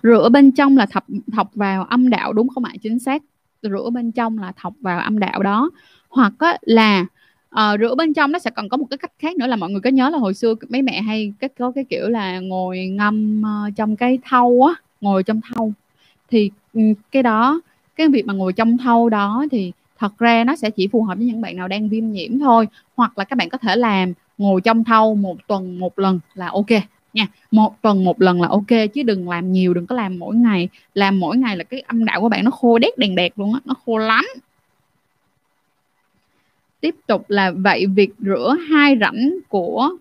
[0.04, 2.74] Rửa bên trong là thọc thọc vào âm đạo đúng không ạ?
[2.82, 3.24] Chính xác.
[3.62, 5.70] Rửa bên trong là thọc vào âm đạo đó.
[6.10, 7.06] Hoặc á, là
[7.56, 9.70] uh, rửa bên trong nó sẽ còn có một cái cách khác nữa là mọi
[9.70, 12.88] người có nhớ là hồi xưa mấy mẹ hay cái có cái kiểu là ngồi
[12.88, 15.74] ngâm uh, trong cái thau á ngồi trong thau.
[16.30, 17.62] Thì ừ, cái đó
[17.96, 21.18] cái việc mà ngồi trong thau đó thì thật ra nó sẽ chỉ phù hợp
[21.18, 22.68] với những bạn nào đang viêm nhiễm thôi.
[22.96, 26.48] Hoặc là các bạn có thể làm ngồi trong thau một tuần một lần là
[26.48, 26.68] ok
[27.14, 27.28] nha.
[27.52, 30.70] Một tuần một lần là ok, chứ đừng làm nhiều, đừng có làm mỗi ngày.
[30.94, 33.54] Làm mỗi ngày là cái âm đạo của bạn nó khô đét đèn đẹp luôn
[33.54, 34.26] á, nó khô lắm.
[36.82, 39.92] Tiếp tục là vậy, việc rửa hai rãnh của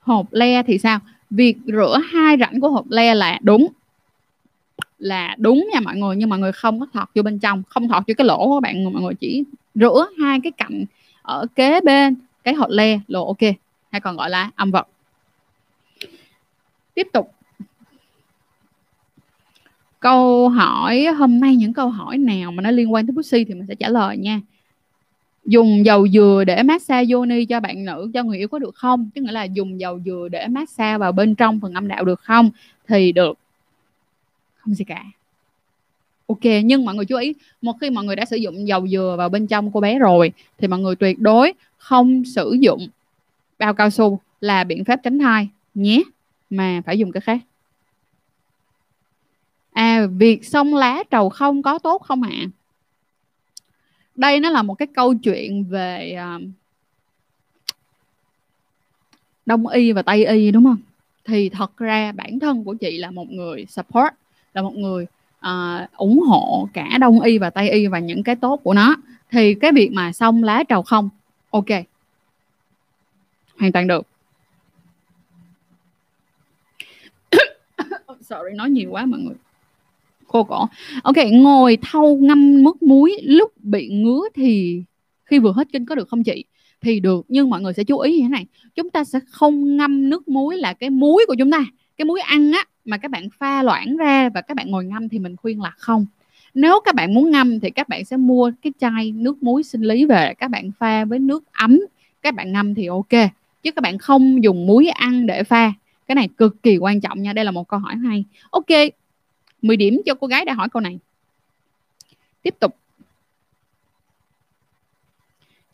[0.00, 0.98] hộp le thì sao?
[1.30, 3.68] Việc rửa hai rãnh của hộp le là đúng.
[4.98, 7.88] Là đúng nha mọi người, nhưng mọi người không có thọt vô bên trong, không
[7.88, 9.44] thọt vô cái lỗ của bạn, mọi người chỉ
[9.74, 10.84] rửa hai cái cạnh
[11.22, 13.40] ở kế bên cái hộp le là ok.
[13.90, 14.88] Hay còn gọi là âm vật
[16.94, 17.34] tiếp tục.
[20.00, 23.54] Câu hỏi, hôm nay những câu hỏi nào mà nó liên quan tới pussy thì
[23.54, 24.40] mình sẽ trả lời nha.
[25.44, 29.10] Dùng dầu dừa để massage yoni cho bạn nữ, cho người yêu có được không?
[29.14, 32.20] Tức nghĩa là dùng dầu dừa để massage vào bên trong phần âm đạo được
[32.20, 32.50] không?
[32.88, 33.38] Thì được.
[34.56, 35.04] Không gì cả.
[36.26, 39.14] Ok, nhưng mọi người chú ý, một khi mọi người đã sử dụng dầu dừa
[39.18, 42.88] vào bên trong cô bé rồi, thì mọi người tuyệt đối không sử dụng
[43.58, 46.02] bao cao su là biện pháp tránh thai nhé
[46.52, 47.38] mà phải dùng cái khác.
[49.72, 52.30] À việc xông lá trầu không có tốt không ạ?
[52.32, 52.46] À?
[54.14, 56.38] đây nó là một cái câu chuyện về à,
[59.46, 60.78] đông y và tây y đúng không?
[61.24, 64.14] Thì thật ra bản thân của chị là một người support
[64.54, 65.06] là một người
[65.46, 68.96] uh, ủng hộ cả đông y và tây y và những cái tốt của nó.
[69.30, 71.08] Thì cái việc mà xong lá trầu không
[71.50, 71.66] ok.
[73.58, 74.11] Hoàn toàn được.
[78.32, 79.34] Sorry, nói nhiều quá mọi người.
[80.26, 80.66] Khô cổ
[81.02, 84.82] ok, ngồi thâu ngâm mức muối, lúc bị ngứa thì
[85.24, 86.44] khi vừa hết kinh có được không chị?
[86.80, 88.46] Thì được, nhưng mọi người sẽ chú ý như thế này.
[88.74, 91.64] Chúng ta sẽ không ngâm nước muối là cái muối của chúng ta.
[91.96, 95.08] Cái muối ăn á, mà các bạn pha loãng ra và các bạn ngồi ngâm
[95.08, 96.06] thì mình khuyên là không.
[96.54, 99.82] Nếu các bạn muốn ngâm thì các bạn sẽ mua cái chai nước muối sinh
[99.82, 101.80] lý về, các bạn pha với nước ấm.
[102.22, 103.10] Các bạn ngâm thì ok,
[103.62, 105.72] chứ các bạn không dùng muối ăn để pha
[106.06, 108.24] cái này cực kỳ quan trọng nha đây là một câu hỏi hay.
[108.50, 108.66] Ok
[109.62, 110.98] 10 điểm cho cô gái đã hỏi câu này.
[112.42, 112.76] Tiếp tục.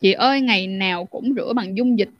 [0.00, 2.10] Chị ơi ngày nào cũng rửa bằng dung dịch.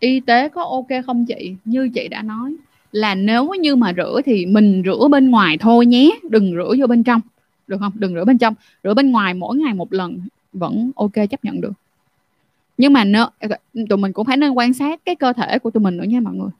[0.00, 1.54] Y tế có ok không chị?
[1.64, 2.56] Như chị đã nói
[2.92, 6.10] là nếu như mà rửa thì mình rửa bên ngoài thôi nhé.
[6.30, 7.20] Đừng rửa vô bên trong.
[7.66, 7.92] Được không?
[7.94, 8.54] Đừng rửa bên trong.
[8.84, 10.20] Rửa bên ngoài mỗi ngày một lần
[10.52, 11.72] vẫn ok chấp nhận được.
[12.78, 13.30] Nhưng mà nó,
[13.88, 16.20] tụi mình cũng phải nên quan sát cái cơ thể của tụi mình nữa nha
[16.20, 16.50] mọi người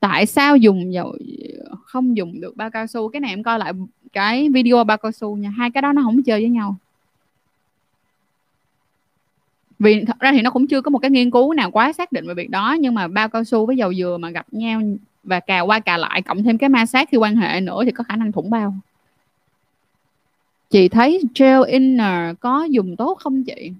[0.00, 1.16] tại sao dùng dầu
[1.84, 3.08] không dùng được bao cao su?
[3.08, 3.72] Cái này em coi lại
[4.12, 5.50] cái video bao cao su nha.
[5.50, 6.76] Hai cái đó nó không chơi với nhau.
[9.78, 12.12] Vì thật ra thì nó cũng chưa có một cái nghiên cứu nào quá xác
[12.12, 14.82] định về việc đó nhưng mà bao cao su với dầu dừa mà gặp nhau
[15.24, 17.90] và cà qua cà lại cộng thêm cái ma sát khi quan hệ nữa thì
[17.90, 18.74] có khả năng thủng bao.
[20.70, 23.72] Chị thấy gel inner có dùng tốt không chị?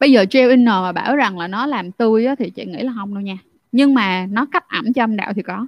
[0.00, 2.82] Bây giờ gel inner mà bảo rằng là nó làm tươi á, thì chị nghĩ
[2.82, 3.38] là không đâu nha
[3.72, 5.66] nhưng mà nó cấp ẩm cho âm đạo thì có.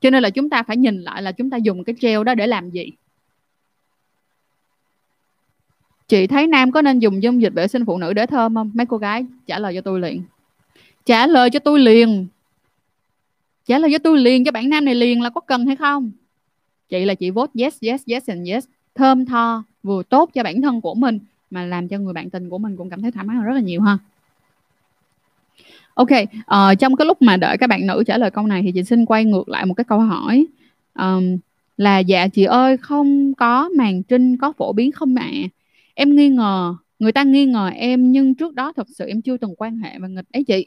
[0.00, 2.34] Cho nên là chúng ta phải nhìn lại là chúng ta dùng cái gel đó
[2.34, 2.92] để làm gì.
[6.08, 8.70] Chị thấy nam có nên dùng dung dịch vệ sinh phụ nữ để thơm không?
[8.74, 10.22] Mấy cô gái trả lời cho tôi liền.
[11.04, 12.26] Trả lời cho tôi liền.
[13.66, 16.10] Trả lời cho tôi liền, cho bạn nam này liền là có cần hay không?
[16.88, 18.64] Chị là chị vote yes yes yes and yes.
[18.94, 21.18] Thơm, tho, vừa tốt cho bản thân của mình,
[21.50, 23.54] mà làm cho người bạn tình của mình cũng cảm thấy thoải mái hơn rất
[23.54, 23.98] là nhiều ha
[25.94, 28.72] ok uh, trong cái lúc mà đợi các bạn nữ trả lời câu này thì
[28.72, 30.46] chị xin quay ngược lại một cái câu hỏi.
[30.98, 31.38] Um,
[31.76, 35.30] là dạ chị ơi không có màn trinh có phổ biến không ạ?
[35.32, 35.48] À?
[35.94, 39.36] em nghi ngờ người ta nghi ngờ em nhưng trước đó thật sự em chưa
[39.36, 40.66] từng quan hệ và nghịch ấy chị.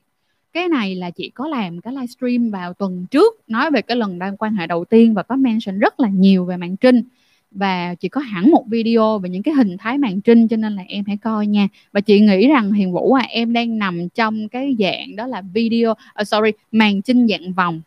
[0.54, 4.20] Cái này là chị có làm cái livestream vào tuần trước nói về cái lần
[4.20, 7.04] đang quan hệ đầu tiên và có mention rất là nhiều về màn trinh
[7.54, 10.76] và chị có hẳn một video về những cái hình thái màn trinh cho nên
[10.76, 11.68] là em hãy coi nha.
[11.92, 15.42] Và chị nghĩ rằng hiền vũ à em đang nằm trong cái dạng đó là
[15.54, 17.82] video uh, sorry màn trinh dạng vòng.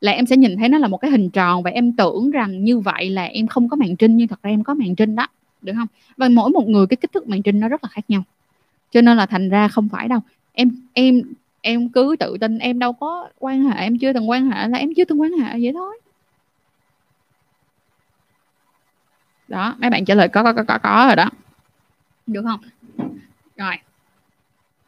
[0.00, 2.64] Là em sẽ nhìn thấy nó là một cái hình tròn và em tưởng rằng
[2.64, 5.16] như vậy là em không có màn trinh nhưng thật ra em có màn trinh
[5.16, 5.26] đó
[5.62, 5.88] được không?
[6.16, 8.22] Và mỗi một người cái kích thước màn trinh nó rất là khác nhau.
[8.92, 10.20] Cho nên là thành ra không phải đâu.
[10.52, 11.22] Em em
[11.60, 14.78] em cứ tự tin em đâu có quan hệ em chưa từng quan hệ là
[14.78, 16.00] em chưa từng quan hệ vậy thôi.
[19.50, 21.30] Đó mấy bạn trả lời có có có có, có rồi đó.
[22.26, 22.60] Được không?
[23.56, 23.74] Rồi.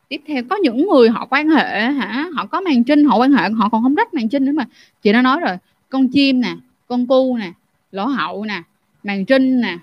[0.08, 2.26] Tiếp theo có những người họ quan hệ hả?
[2.34, 4.64] Họ có màn trinh họ quan hệ họ còn không rách màn trinh nữa mà.
[5.02, 5.56] Chị đã nói rồi
[5.88, 6.56] con chim nè
[6.88, 7.52] con cu nè
[7.92, 8.62] lỗ hậu nè
[9.04, 9.78] màn trinh nè.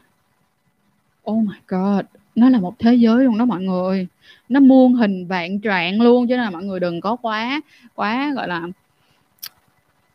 [1.31, 2.05] Oh my god
[2.35, 4.07] nó là một thế giới luôn đó mọi người.
[4.49, 7.61] Nó muôn hình vạn trạng luôn cho nên là mọi người đừng có quá
[7.95, 8.61] quá gọi là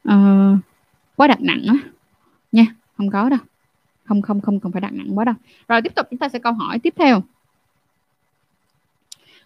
[0.09, 0.59] uh,
[1.17, 1.75] quá đặt nặng á.
[2.53, 3.41] Nha không có đâu
[4.05, 5.35] không không không cần phải đặt nặng quá đâu.
[5.69, 7.23] Rồi tiếp tục chúng ta sẽ câu hỏi tiếp theo.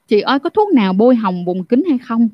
[0.09, 2.29] Chị ơi, có thuốc nào bôi hồng vùng kính hay không?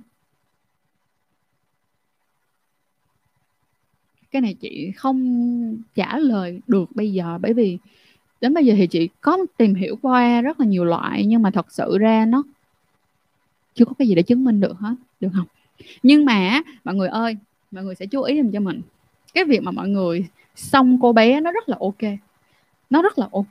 [4.31, 7.79] Cái này chị không trả lời được bây giờ, bởi vì
[8.41, 11.51] đến bây giờ thì chị có tìm hiểu qua rất là nhiều loại, nhưng mà
[11.51, 12.43] thật sự ra nó
[13.75, 15.47] chưa có cái gì để chứng minh được hết, được không?
[16.03, 17.37] Nhưng mà, mọi người ơi,
[17.70, 18.83] mọi người sẽ chú ý thêm cho mình
[19.35, 22.12] cái việc mà mọi người xong cô bé nó rất là ok.
[22.91, 23.49] Nó rất là ok.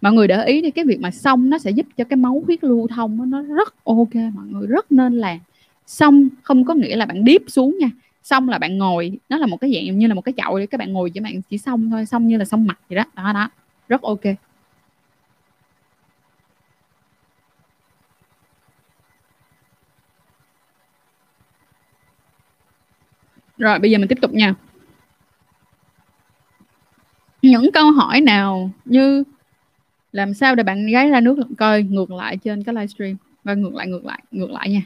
[0.00, 2.42] Mọi người để ý đi, cái việc mà xong nó sẽ giúp cho cái máu
[2.46, 4.14] huyết lưu thông nó rất ok.
[4.34, 5.38] Mọi người rất nên làm.
[5.86, 7.90] Xong không có nghĩa là bạn điếp xuống nha.
[8.22, 10.66] Xong là bạn ngồi, nó là một cái dạng như là một cái chậu để
[10.66, 13.04] các bạn ngồi chỉ bạn chỉ xong thôi xong như là xong mặt vậy đó.
[13.16, 13.50] Đó đó.
[13.88, 14.20] Rất ok.
[23.58, 24.54] Rồi, bây giờ mình tiếp tục nha
[27.42, 29.24] những câu hỏi nào như
[30.12, 33.62] làm sao để bạn gái ra nước coi ngược lại trên cái livestream và vâng,
[33.62, 34.82] ngược lại ngược lại ngược lại nha.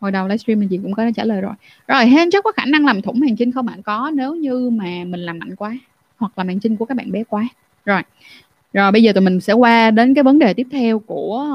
[0.00, 1.54] Hồi đầu livestream mình chị cũng có trả lời rồi.
[1.88, 4.70] Rồi hen chắc có khả năng làm thủng màn trinh không bạn có, nếu như
[4.70, 5.78] mà mình làm mạnh quá,
[6.16, 7.48] hoặc là màn trinh của các bạn bé quá.
[7.84, 8.02] Rồi
[8.72, 11.46] rồi bây giờ tụi mình sẽ qua đến cái vấn đề tiếp theo của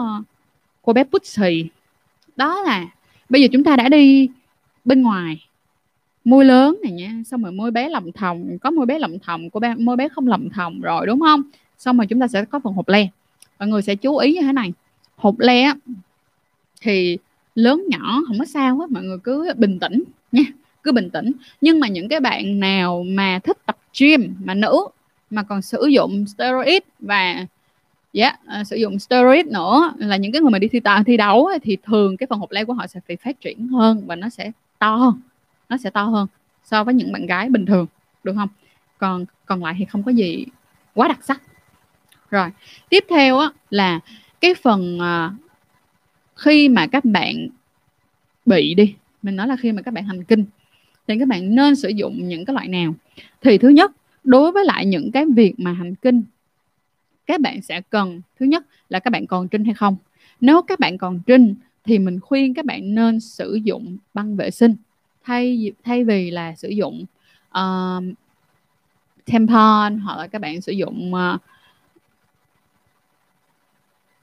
[0.81, 1.65] cô bé Pussy.
[2.35, 2.85] Đó là,
[3.29, 4.29] bây giờ chúng ta đã đi
[4.85, 5.45] bên ngoài
[6.25, 9.49] môi lớn này nha xong rồi môi bé lòng thòng có môi bé lòng thòng
[9.49, 11.41] của bé môi bé không lòng thòng rồi đúng không?
[11.77, 13.07] Xong rồi chúng ta sẽ có phần hộp le.
[13.59, 14.73] Mọi người sẽ chú ý như thế này
[15.15, 15.73] hộp le
[16.81, 17.17] thì
[17.55, 20.43] lớn nhỏ không có sao hết mọi người cứ bình tĩnh nha
[20.83, 21.31] cứ bình tĩnh.
[21.61, 24.87] Nhưng mà những cái bạn nào mà thích tập gym mà nữ
[25.29, 27.47] mà còn sử dụng steroid và yeah,
[28.13, 31.17] dạ, uh, sử dụng steroid nữa là những cái người mà đi thi tạ thi
[31.17, 34.03] đấu ấy, thì thường cái phần hộp le của họ sẽ phải phát triển hơn
[34.05, 34.95] và nó sẽ to.
[34.95, 35.13] hơn
[35.69, 36.27] nó sẽ to hơn
[36.63, 37.87] so với những bạn gái bình thường
[38.23, 38.49] được không?
[38.97, 40.45] Còn còn lại thì không có gì
[40.93, 41.41] quá đặc sắc.
[42.29, 42.49] Rồi
[42.89, 43.99] tiếp theo á, là
[44.41, 45.31] cái phần à,
[46.35, 47.47] khi mà các bạn
[48.45, 50.45] bị đi mình nói là khi mà các bạn hành kinh
[51.07, 52.93] thì các bạn nên sử dụng những cái loại nào?
[53.41, 53.91] Thì thứ nhất
[54.23, 56.23] đối với lại những cái việc mà hành kinh
[57.27, 59.97] các bạn sẽ cần thứ nhất là các bạn còn trinh hay không?
[60.41, 64.51] Nếu các bạn còn trinh thì mình khuyên các bạn nên sử dụng băng vệ
[64.51, 64.75] sinh
[65.25, 67.05] thay thay vì là sử dụng
[67.57, 68.03] uh,
[69.31, 71.41] tampon hoặc là các bạn sử dụng ờ, uh,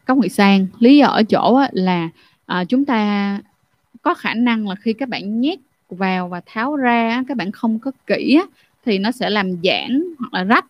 [0.07, 2.09] cốc nguyệt sang lý do ở chỗ là
[2.53, 3.39] uh, chúng ta
[4.03, 5.59] có khả năng là khi các bạn nhét
[5.91, 8.41] vào và tháo ra các bạn không có kỹ
[8.85, 10.67] thì nó sẽ làm giãn hoặc là rách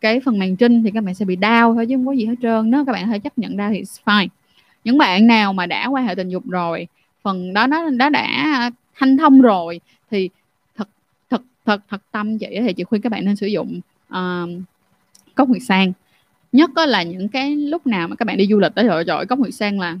[0.00, 2.26] cái phần màng trinh thì các bạn sẽ bị đau thôi chứ không có gì
[2.26, 4.28] hết trơn nếu các bạn hơi chấp nhận đau thì it's fine.
[4.84, 6.86] Những bạn nào mà đã quan hệ tình dục rồi
[7.22, 8.70] phần đó nó đã đã
[9.02, 9.80] thanh thông rồi
[10.10, 10.30] thì
[10.76, 10.88] thật
[11.30, 14.48] thật thật thật tâm chị thì chị khuyên các bạn nên sử dụng uh,
[15.34, 15.92] cốc nguyệt sang.
[16.52, 19.26] Nhất là những cái lúc nào mà các bạn đi du lịch đó rồi trời
[19.26, 19.96] cốc nguyệt sang là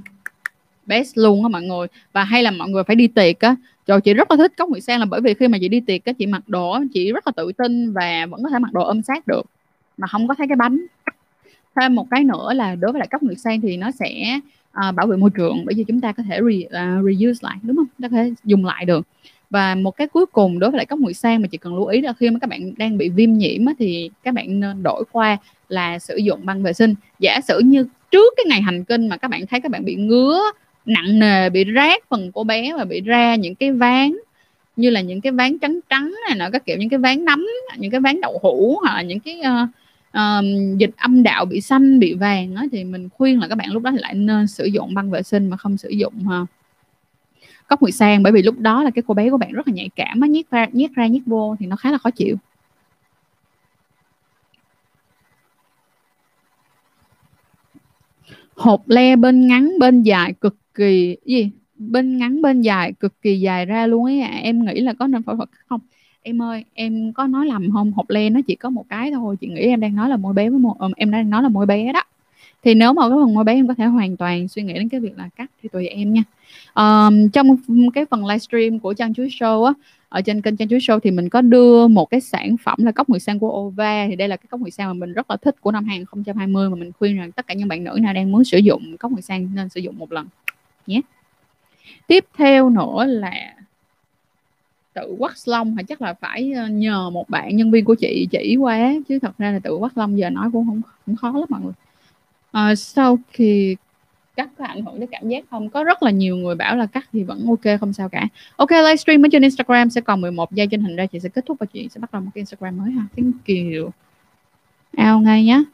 [0.86, 1.86] best luôn á mọi người.
[2.12, 4.68] Và hay là mọi người phải đi tiệc á rồi chị rất là thích cốc
[4.68, 7.12] nguyệt sang là bởi vì khi mà chị đi tiệc á chị mặc đồ chị
[7.12, 9.46] rất là tự tin và vẫn có thể mặc đồ ôm sát được
[9.96, 10.86] mà không có thấy cái bánh.
[11.76, 14.40] Thêm một cái nữa là đối với lại cốc nguyệt sang thì nó sẽ
[14.88, 17.56] uh, bảo vệ môi trường bởi vì chúng ta có thể re, uh, reuse lại
[17.62, 17.86] đúng không?
[18.02, 19.06] Có thể dùng lại được.
[19.50, 21.86] Và một cái cuối cùng đối với lại cốc nguội sang mà chỉ cần lưu
[21.86, 24.82] ý là khi mà các bạn đang bị viêm nhiễm á, thì các bạn nên
[24.82, 25.36] đổi qua
[25.68, 26.94] là sử dụng băng vệ sinh.
[27.18, 29.94] Giả sử như trước cái ngày hành kinh mà các bạn thấy các bạn bị
[29.94, 30.40] ngứa
[30.86, 34.12] nặng nề bị rát phần cô bé và bị ra những cái ván
[34.76, 37.46] như là những cái ván trắng trắng này nọ các kiểu những cái ván nấm
[37.78, 39.68] những cái ván đậu hũ hoặc là những cái uh,
[40.12, 43.70] um, dịch âm đạo bị xanh bị vàng đó, thì mình khuyên là các bạn
[43.72, 46.48] lúc đó thì lại nên sử dụng băng vệ sinh mà không sử dụng uh,
[47.68, 49.74] cốc nguyệt sang bởi vì lúc đó là cái cô bé của bạn rất là
[49.74, 52.36] nhạy cảm á nhét ra nhét ra nhét vô thì nó khá là khó chịu.
[58.56, 61.50] Hộp le bên ngắn bên dài cực kỳ gì?
[61.76, 64.40] Bên ngắn bên dài cực kỳ dài ra luôn ấy à.
[64.42, 65.80] em nghĩ là có nên phẫu thuật không?
[66.22, 69.36] Em ơi em có nói lầm không hộp len nó chỉ có một cái thôi.
[69.40, 71.48] Chị nghĩ em đang nói là môi bé với môi, ờ, em đang nói là
[71.48, 72.02] môi bé đó.
[72.64, 74.88] Thì nếu mà cái phần môi bé em có thể hoàn toàn suy nghĩ đến
[74.88, 76.22] cái việc là cắt thì tùy em nha.
[76.74, 77.56] Um, trong
[77.94, 79.72] cái phần livestream của trang chuối show á
[80.08, 82.92] ở trên kênh trang chuối show thì mình có đưa một cái sản phẩm là
[82.92, 84.06] cốc nguyệt sang của Ova.
[84.08, 86.70] Thì đây là cái cốc nguyệt sang mà mình rất là thích của năm 2020
[86.70, 89.12] mà mình khuyên rằng tất cả những bạn nữ nào đang muốn sử dụng cốc
[89.12, 90.26] nguyệt sang nên sử dụng một lần
[90.86, 91.00] nhé.
[92.06, 93.54] Tiếp theo nữa là
[94.94, 98.28] tự quắt lông hay chắc là phải ờ, nhờ một bạn nhân viên của chị
[98.30, 101.32] chỉ qua chứ thật ra là tự quắt lông giờ nói cũng không cũng khó
[101.32, 101.72] lắm mọi người.
[102.52, 103.76] À, sau khi
[104.36, 105.70] cắt có ảnh hưởng đến cảm giác không?
[105.70, 108.28] Có rất là nhiều người bảo là cắt thì vẫn ok không sao cả.
[108.56, 111.46] Ok livestream ở trên Instagram sẽ còn 11 giây trên hình ra chị sẽ kết
[111.46, 113.02] thúc và chị sẽ bắt đầu một cái Instagram mới ha.
[113.14, 113.90] Tiếng kiều
[114.96, 115.64] ao ngay nhé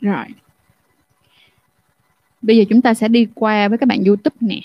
[0.00, 0.24] rồi
[2.42, 4.60] bây giờ chúng ta sẽ đi qua với các bạn YouTube nè.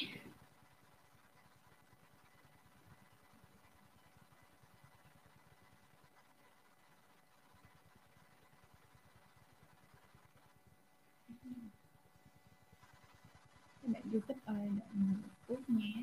[13.81, 15.93] Các bạn YouTube ơi đợi nhé.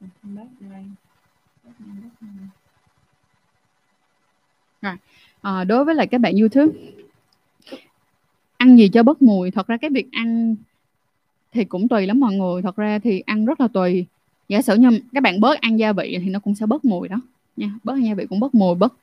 [0.00, 0.84] Mình không bớt đây
[1.90, 2.48] rồi
[5.40, 6.72] à, đối với lại các bạn YouTube
[8.64, 9.50] ăn gì cho bớt mùi.
[9.50, 10.56] Thật ra cái việc ăn
[11.52, 12.62] thì cũng tùy lắm mọi người.
[12.62, 14.04] Thật ra thì ăn rất là tùy.
[14.48, 17.08] Giả sử như các bạn bớt ăn gia vị thì nó cũng sẽ bớt mùi
[17.08, 17.16] đó.
[17.56, 18.94] Nha, bớt ăn gia vị cũng bớt mùi, bớt.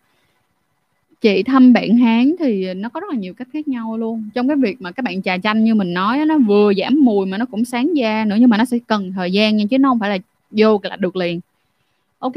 [1.22, 4.30] Chị thăm bạn hán thì nó có rất là nhiều cách khác nhau luôn.
[4.34, 7.26] Trong cái việc mà các bạn trà chanh như mình nói nó vừa giảm mùi
[7.26, 9.78] mà nó cũng sáng da nữa, nhưng mà nó sẽ cần thời gian nha, chứ
[9.78, 10.18] nó không phải là
[10.51, 11.39] vô là được liền.
[12.20, 12.36] Ok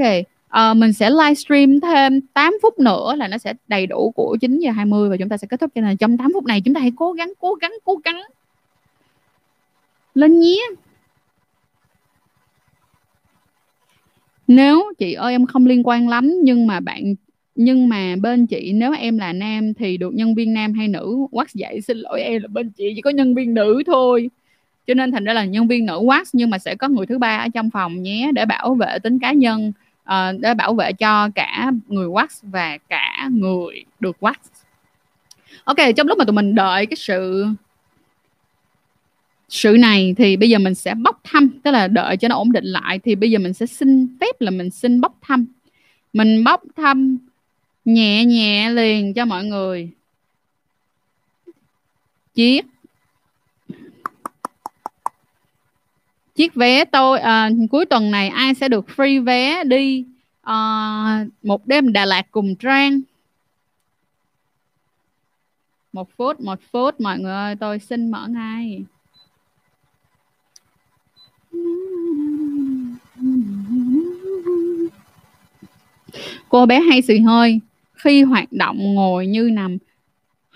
[0.59, 4.59] uh, mình sẽ livestream thêm 8 phút nữa là nó sẽ đầy đủ của 9
[4.59, 5.71] giờ 20 và chúng ta sẽ kết thúc.
[5.75, 8.21] Cho nên trong 8 phút này chúng ta hãy cố gắng cố gắng cố gắng
[10.15, 10.61] lên nhé.
[14.47, 17.15] Nếu chị ơi em không liên quan lắm nhưng mà bạn
[17.55, 21.17] nhưng mà bên chị nếu em là nam thì được nhân viên nam hay nữ?
[21.31, 24.31] Wax dạy xin lỗi em là bên chị chỉ có nhân viên nữ thôi.
[24.87, 27.19] Cho nên thành ra là nhân viên nữ wax nhưng mà sẽ có người thứ
[27.19, 29.73] ba ở trong phòng nhé để bảo vệ tính cá nhân
[30.11, 34.35] uh, để bảo vệ cho cả người wax và cả người được wax.
[35.65, 37.47] Ok trong lúc mà tụi mình đợi cái sự
[39.49, 41.49] sự này thì bây giờ mình sẽ bóc thăm.
[41.63, 44.41] Tức là đợi cho nó ổn định lại thì bây giờ mình sẽ xin phép
[44.41, 45.47] là mình xin bóc thăm.
[46.13, 47.19] Mình bóc thăm
[47.85, 49.91] nhẹ nhẹ liền cho mọi người.
[52.35, 52.67] Chiếc
[56.35, 60.05] chiếc vé tôi à, cuối tuần này ai sẽ được free vé đi
[60.43, 63.01] à, một đêm Đà Lạt cùng Trang?
[65.93, 68.85] Một phút một phút mọi người ơi tôi xin mở ngay.
[76.49, 77.61] Cô bé hay xì hơi
[77.95, 79.79] khi hoạt động ngồi như nằm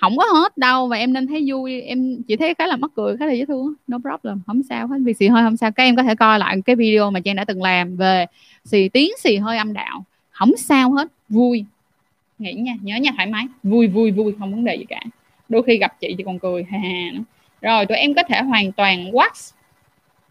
[0.00, 1.82] không có hết đâu và em nên thấy vui.
[1.82, 4.86] Em chỉ thấy khá là mắc cười khá là dễ thương no problem không sao
[4.86, 4.96] hết.
[5.04, 5.72] Vì xì hơi không sao.
[5.72, 8.26] Các em có thể coi lại cái video mà trang đã từng làm về
[8.64, 10.04] xì tiếng xì hơi âm đạo.
[10.30, 11.64] Không sao hết vui.
[12.38, 13.46] Nghĩ nha nhớ nha thoải mái.
[13.62, 15.00] Vui vui vui không vấn đề gì cả.
[15.48, 17.22] Đôi khi gặp chị thì còn cười hà hà nữa
[17.62, 19.52] rồi tụi em có thể hoàn toàn wax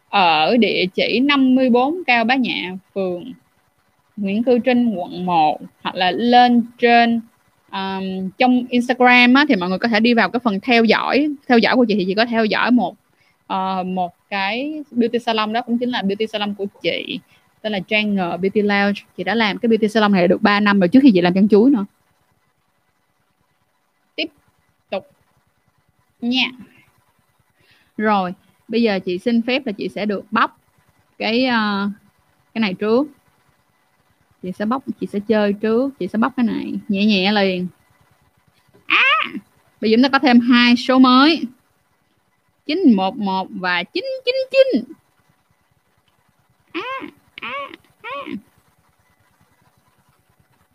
[0.10, 3.34] ở địa chỉ 54 Cao Bá Nhạ, phường
[4.18, 7.22] Nguyễn Cư Trinh quận 1 hoặc là lên trên
[7.78, 11.30] um, trong Instagram á, thì mọi người có thể đi vào cái phần theo dõi
[11.48, 12.96] theo dõi của chị thì chị có theo dõi một
[13.54, 17.20] uh, một cái beauty salon đó cũng chính là beauty salon của chị
[17.62, 19.02] tên là Trang Ngờ Beauty Lounge.
[19.18, 21.34] Chị đã làm cái beauty salon này được 3 năm rồi trước khi chị làm
[21.34, 21.86] chân chuối nữa.
[24.16, 24.30] Tiếp
[24.90, 25.08] tục
[26.22, 26.52] nha.
[27.98, 28.34] Rồi
[28.68, 30.60] bây giờ chị xin phép là chị sẽ được bóc
[31.18, 31.92] cái uh,
[32.54, 33.08] cái này trước
[34.44, 37.68] chị sẽ bóc chị sẽ chơi trước chị sẽ bóc cái này nhẹ nhẹ liền.
[38.86, 39.04] À
[39.82, 41.42] bây giờ chúng ta có thêm hai số mới.
[42.66, 44.94] 911 và 999
[46.72, 46.82] à,
[47.36, 47.70] à,
[48.02, 48.10] à.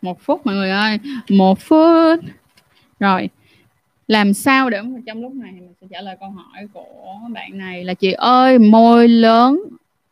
[0.02, 0.98] một phút mọi người ơi
[1.28, 2.20] một phút.
[3.00, 3.28] Rồi
[4.08, 7.84] làm sao để trong lúc này mình sẽ trả lời câu hỏi của bạn này
[7.84, 9.62] là chị ơi môi lớn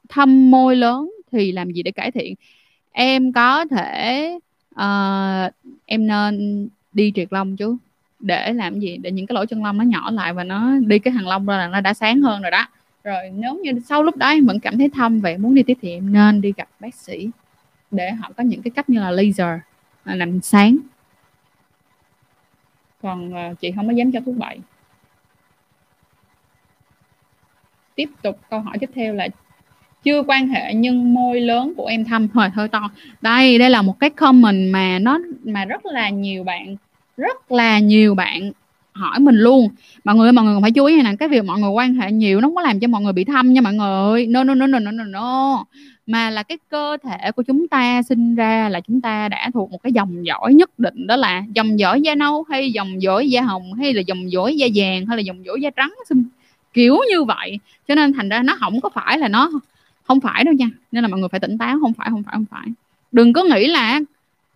[0.09, 2.35] thâm môi lớn thì làm gì để cải thiện?
[2.93, 4.39] Em có thể
[4.75, 5.53] uh,
[5.87, 7.77] em nên đi triệt lông chú.
[8.21, 8.97] Để làm gì?
[8.97, 11.47] Để những cái lỗ chân lông nó nhỏ lại và nó đi cái hàng lông
[11.47, 12.67] ra là nó đã sáng hơn rồi đó.
[13.05, 15.79] Rồi nếu như sau lúc đó em vẫn cảm thấy thâm vậy muốn đi tiếp
[15.83, 17.31] thì em nên đi gặp bác sĩ
[17.91, 19.61] để họ có những cái cách như là laser
[20.05, 20.77] à, làm sáng.
[23.03, 24.61] Còn uh, chị không có dám cho thuốc bậy.
[27.95, 29.29] Tiếp tục câu hỏi tiếp theo là
[30.05, 32.29] chưa quan hệ nhưng môi lớn của em thâm.
[32.35, 32.91] Hơi hơi to.
[33.21, 36.77] Đây đây là một cái comment mà nó, mà rất là nhiều bạn,
[37.17, 38.53] rất là nhiều bạn
[38.93, 39.69] hỏi mình luôn.
[40.05, 42.13] Mọi người mọi người phải chú ý này nè, cái việc mọi người quan hệ
[42.13, 44.55] nhiều nó không có làm cho mọi người bị thâm nha mọi người no no
[44.55, 45.65] no no no no no.
[46.07, 49.71] Mà là cái cơ thể của chúng ta sinh ra là chúng ta đã thuộc
[49.71, 51.07] một cái dòng dõi nhất định.
[51.07, 54.57] Đó là dòng dõi da nâu hay dòng dõi da hồng hay là dòng dõi
[54.57, 55.95] da vàng hay là dòng dõi da trắng
[56.73, 57.59] kiểu như vậy.
[57.89, 59.51] Cho nên thành ra nó không có phải là nó
[60.11, 61.79] không phải đâu nha nên là mọi người phải tỉnh táo.
[61.81, 62.67] Không phải không phải không phải.
[63.13, 64.01] Đừng có nghĩ là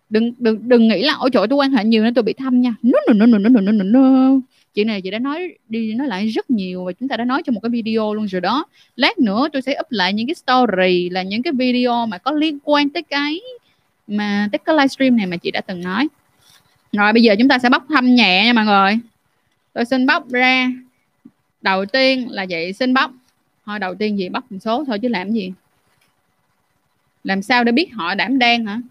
[0.09, 2.61] đừng đừng đừng nghĩ là ôi trời tôi quan hệ nhiều nên tôi bị thâm
[2.61, 2.75] nha.
[2.83, 4.39] No, no, no, no, no, no, no, no.
[4.73, 7.43] chị này chị đã nói đi nói lại rất nhiều và chúng ta đã nói
[7.43, 8.65] trong một cái video luôn rồi đó.
[8.95, 12.31] Lát nữa tôi sẽ up lại những cái story là những cái video mà có
[12.31, 13.39] liên quan tới cái
[14.07, 16.07] mà tới cái livestream này mà chị đã từng nói.
[16.91, 18.99] Rồi bây giờ chúng ta sẽ bóc thăm nhẹ nha mọi người.
[19.73, 20.71] Tôi xin bóc ra.
[21.61, 23.11] Đầu tiên là vậy, xin bóc
[23.65, 25.53] thôi, đầu tiên gì, bắt một số thôi chứ làm gì?
[27.23, 28.81] Làm sao để biết họ đảm đang hả?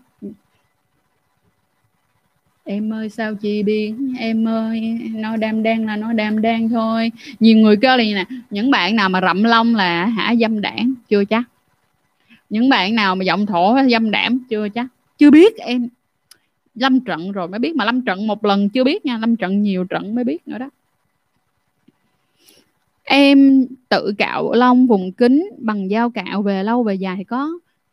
[2.65, 7.13] Em ơi, sao chị biết em ơi nó đam đen là nó đam đen thôi.
[7.41, 8.25] Nhiều người kêu là nè?
[8.51, 10.95] Những bạn nào mà rậm lông là hả, dâm đảng?
[11.09, 11.43] Chưa chắc.
[12.51, 14.39] Những bạn nào mà giọng thổ dâm đảm?
[14.49, 14.87] Chưa chắc.
[15.19, 15.89] Chưa biết, em
[16.75, 19.19] lâm trận rồi mới biết mà lâm trận một lần chưa biết nha.
[19.19, 20.71] Lâm trận nhiều trận mới biết nữa đó
[23.05, 27.51] em tự cạo lông vùng kính bằng dao cạo về lâu về dài thì có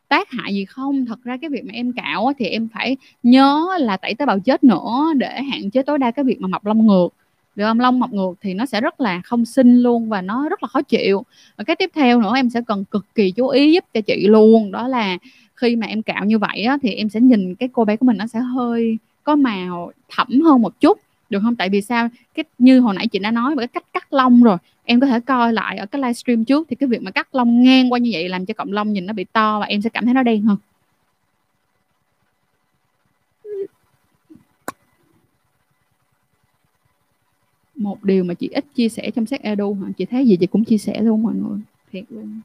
[0.08, 1.06] tác hại gì không?
[1.06, 4.38] Thật ra cái việc mà em cạo thì em phải nhớ là tẩy tế bào
[4.38, 7.08] chết nữa để hạn chế tối đa cái việc mà mọc lông ngược.
[7.56, 7.80] Được không?
[7.80, 10.68] Lông mọc ngược thì nó sẽ rất là không xinh luôn và nó rất là
[10.68, 11.24] khó chịu.
[11.56, 14.26] Và cái tiếp theo nữa em sẽ cần cực kỳ chú ý giúp cho chị
[14.26, 15.18] luôn đó là
[15.54, 18.06] khi mà em cạo như vậy á, thì em sẽ nhìn cái cô bé của
[18.06, 20.98] mình nó sẽ hơi có màu thẫm hơn một chút
[21.32, 21.56] được không?
[21.56, 22.08] Tại vì sao?
[22.34, 24.56] Cái, như hồi nãy chị đã nói về cái cách cắt lông rồi.
[24.84, 27.62] Em có thể coi lại ở cái livestream trước, thì cái việc mà cắt lông
[27.62, 29.90] ngang qua như vậy làm cho cọng lông nhìn nó bị to và em sẽ
[29.90, 30.56] cảm thấy nó đen hơn.
[37.74, 39.88] Một điều mà chị ít chia sẻ trong sách edu hả?
[39.98, 41.60] Chị thấy gì chị cũng chia sẻ luôn mọi người.
[41.92, 42.40] Thiệt luôn.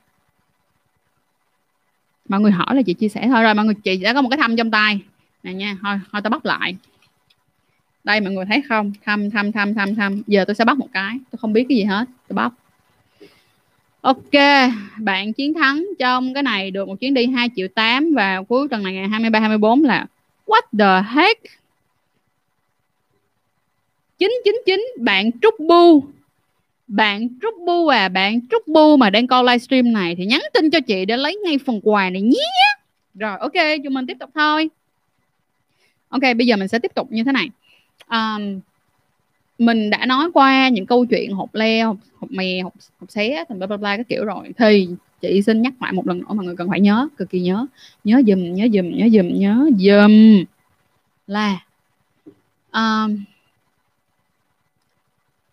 [2.29, 3.43] Mọi người hỏi là chị chia sẻ thôi.
[3.43, 4.99] Rồi mọi người, chị đã có một cái thăm trong tay.
[5.43, 6.77] Này nha, thôi thôi tao bóc lại
[8.07, 8.93] đây, mọi người thấy không?
[9.05, 10.21] Thăm thăm thăm thăm thăm.
[10.27, 11.17] Giờ tôi sẽ bắt một cái.
[11.31, 12.05] Tôi không biết cái gì hết.
[12.27, 12.53] Tôi bóc.
[14.01, 14.31] Ok,
[14.99, 18.67] bạn chiến thắng trong cái này được một chuyến đi 2 triệu 8 và cuối
[18.67, 20.05] tuần này ngày 23 24 là
[20.45, 21.41] what the heck?
[24.17, 26.03] 999 bạn Trúc Bu
[26.87, 30.69] bạn Trúc Bu à bạn Trúc Bu mà đang coi livestream này thì nhắn tin
[30.69, 32.75] cho chị để lấy ngay phần quà này nhé.
[33.15, 33.53] Rồi, ok,
[33.83, 34.69] chúng mình tiếp tục thôi.
[36.09, 37.49] Ok, bây giờ mình sẽ tiếp tục như thế này
[38.07, 38.59] um,
[39.57, 43.43] mình đã nói qua những câu chuyện hộp leo hộp, hộp mè hộp, hộp xé
[43.49, 44.53] thành bla bla bla các kiểu rồi.
[44.57, 44.89] Thì
[45.21, 47.65] chị xin nhắc lại một lần nữa mọi người cần phải nhớ cực kỳ nhớ.
[48.03, 50.43] Nhớ dùm nhớ dùm nhớ dùm nhớ dùm
[51.27, 51.63] là
[52.71, 53.17] um,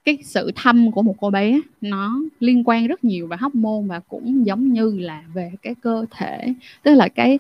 [0.05, 3.89] cái sự thâm của một cô bé nó liên quan rất nhiều về hóc môn
[3.89, 6.55] và cũng giống như là về cái cơ thể.
[6.83, 7.39] Tức là cái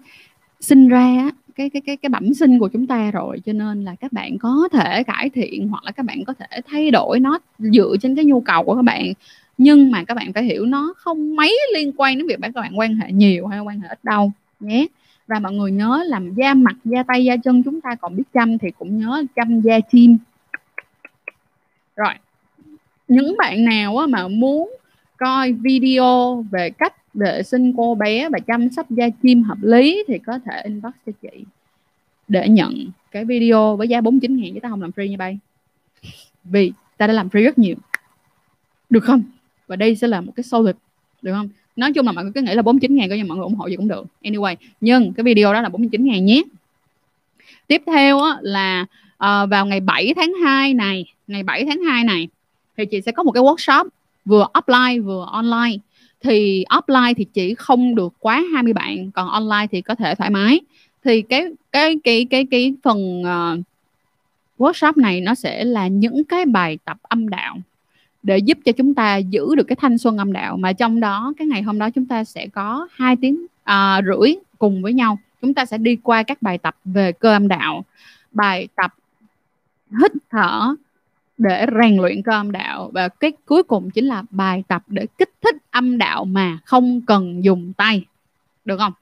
[0.61, 3.40] sinh ra cái cái cái cái bẩm sinh của chúng ta rồi.
[3.46, 6.61] Cho nên là các bạn có thể cải thiện hoặc là các bạn có thể
[6.66, 9.12] thay đổi nó dựa trên cái nhu cầu của các bạn.
[9.59, 12.78] Nhưng mà các bạn phải hiểu nó không mấy liên quan đến việc các bạn
[12.78, 14.86] quan hệ nhiều hay quan hệ ít đâu, nhé.
[15.26, 18.24] Và mọi người nhớ làm da mặt, da tay, da chân chúng ta còn biết
[18.34, 20.18] chăm thì cũng nhớ chăm da chim.
[21.96, 22.14] Rồi,
[23.09, 24.76] những bạn nào mà muốn
[25.16, 30.05] coi video về cách vệ sinh cô bé và chăm sóc da chim hợp lý
[30.09, 31.45] thì có thể inbox cho chị.
[32.29, 35.39] Để nhận cái video với giá 49 ngàn chứ ta không làm free như bay.
[36.45, 37.77] Vì ta đã làm free rất nhiều.
[38.91, 39.23] Được không?
[39.67, 40.77] Và đây sẽ là một cái sâu thịt
[41.23, 41.49] được không?
[41.77, 43.55] Nói chung là mọi người cứ nghĩ là 49 ngàn coi như mọi người ủng
[43.55, 44.07] hộ gì cũng được.
[44.23, 46.43] Anyway nhưng cái video đó là 49 ngàn nhé.
[47.67, 48.83] Tiếp theo á, là
[49.15, 52.29] uh, vào ngày 7 tháng 2 này ngày 7 tháng 2 này
[52.77, 53.89] thì chị sẽ có một cái workshop
[54.25, 55.77] vừa offline vừa online
[56.25, 60.31] thì offline thì chỉ không được quá 20 bạn còn online thì có thể thoải
[60.31, 60.61] mái.
[61.05, 63.61] Thì cái cái cái cái cái phần uh,
[64.59, 67.59] workshop này nó sẽ là những cái bài tập âm đạo
[68.22, 70.57] để giúp cho chúng ta giữ được cái thanh xuân âm đạo.
[70.57, 74.35] Mà trong đó cái ngày hôm đó chúng ta sẽ có hai tiếng uh, rưỡi
[74.59, 75.18] cùng với nhau.
[75.43, 77.85] Chúng ta sẽ đi qua các bài tập về cơ âm đạo
[78.33, 78.95] bài tập
[80.03, 80.75] hít thở
[81.39, 82.91] để rèn luyện cơ âm đạo.
[82.95, 87.01] Và cái cuối cùng chính là bài tập để kích thích âm đạo mà không
[87.07, 88.05] cần dùng tay.
[88.64, 88.93] Được không?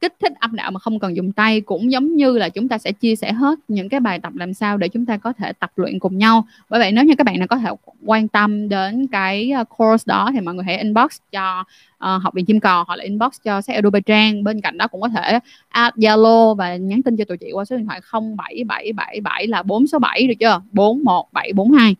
[0.00, 2.78] Kích thích âm đạo mà không cần dùng tay cũng giống như là chúng ta
[2.78, 5.52] sẽ chia sẻ hết những cái bài tập làm sao để chúng ta có thể
[5.52, 6.46] tập luyện cùng nhau.
[6.68, 7.70] Bởi vậy nếu như các bạn nào có thể
[8.04, 12.34] quan tâm đến cái ờ, course đó thì mọi người hãy inbox cho uh, học
[12.34, 14.44] viện chim cò hoặc là inbox cho sách Adobe Trang.
[14.44, 15.38] Bên cạnh đó cũng có thể
[15.68, 20.26] add Zalo và nhắn tin cho tụi chị qua số điện thoại 07777 là 467
[20.26, 20.60] được chưa?
[20.72, 21.96] 41742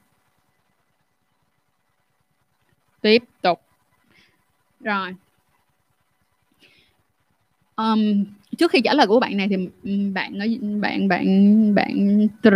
[3.01, 3.61] tiếp tục.
[4.81, 5.15] Rồi
[7.79, 8.25] um,
[8.59, 9.57] trước khi trả lời của bạn này thì
[10.15, 10.39] bạn
[10.81, 12.49] bạn bạn bạn Tr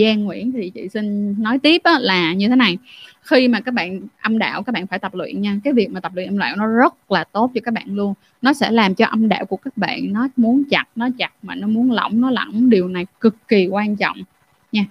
[0.00, 2.78] Giang Nguyễn thì chị xin nói tiếp á, là như thế này.
[3.22, 6.00] Khi mà các bạn âm đạo các bạn phải tập luyện nha cái việc mà
[6.00, 8.14] tập luyện âm đạo nó rất là tốt cho các bạn luôn.
[8.42, 11.54] Nó sẽ làm cho âm đạo của các bạn nó muốn chặt nó chặt mà
[11.54, 12.70] nó muốn lỏng nó lỏng.
[12.70, 14.16] Điều này cực kỳ quan trọng
[14.72, 14.84] nha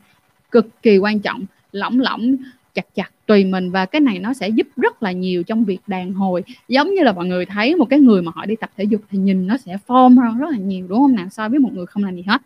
[0.51, 1.45] cực kỳ quan trọng.
[1.71, 2.35] Lỏng lỏng
[2.73, 3.71] chặt chặt tùy mình.
[3.71, 6.43] Và cái này nó sẽ giúp rất là nhiều trong việc đàn hồi.
[6.67, 9.01] Giống như là mọi người thấy một cái người mà họ đi tập thể dục
[9.09, 11.29] thì nhìn nó sẽ form hơn rất là nhiều đúng không nào?
[11.29, 12.41] So với một người không làm gì hết.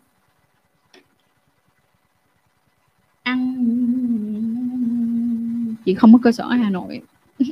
[3.22, 3.54] Ăn.
[5.84, 7.00] Chị không có cơ sở ở Hà Nội.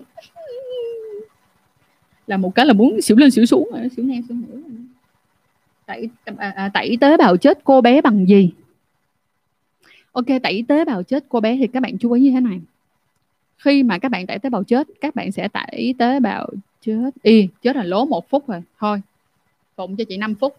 [2.26, 4.62] Là một cái là muốn xỉu lên xỉu xuống xỉu ngang xỉu mũi
[5.86, 8.50] tẩy à, à tẩy tế bào chết cô bé bằng gì?
[10.12, 12.60] Ok tẩy tế bào chết cô bé thì các bạn chú ý như thế này.
[13.58, 16.50] Khi mà các bạn tẩy tế bào chết, các bạn sẽ tẩy tế bào
[16.80, 17.10] chết.
[17.22, 18.62] Y, chết là lố một phút rồi.
[18.78, 19.02] Thôi
[19.76, 20.56] phụng cho chị 5 phút.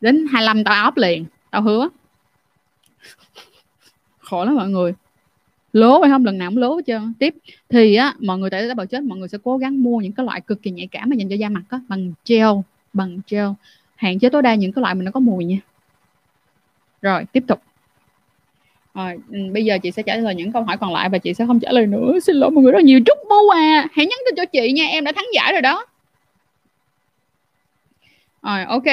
[0.00, 1.24] Đến 25 tao ốp liền.
[1.50, 1.88] Tao hứa.
[4.18, 4.94] Khổ lắm mọi người.
[5.72, 6.24] Lố phải không?
[6.24, 7.12] Lần nào cũng lố hết trơn.
[7.18, 7.34] Tiếp,
[7.68, 10.12] thì á, mọi người tẩy tế bào chết, mọi người sẽ cố gắng mua những
[10.12, 11.80] cái loại cực kỳ nhạy cảm mà dành cho da mặt á.
[11.88, 12.48] Bằng gel
[12.92, 13.46] bằng gel.
[13.96, 15.58] Hạn chế tối đa những cái loại mà nó có mùi nha.
[17.02, 17.62] Rồi, tiếp tục
[18.94, 19.14] rồi,
[19.52, 21.60] bây giờ chị sẽ trả lời những câu hỏi còn lại và chị sẽ không
[21.60, 22.20] trả lời nữa.
[22.20, 23.00] Xin lỗi mọi người rất nhiều.
[23.06, 25.86] chúc Bu à, hãy nhắn tin cho chị nha, em đã thắng giải rồi đó.
[28.42, 28.84] Rồi, ok.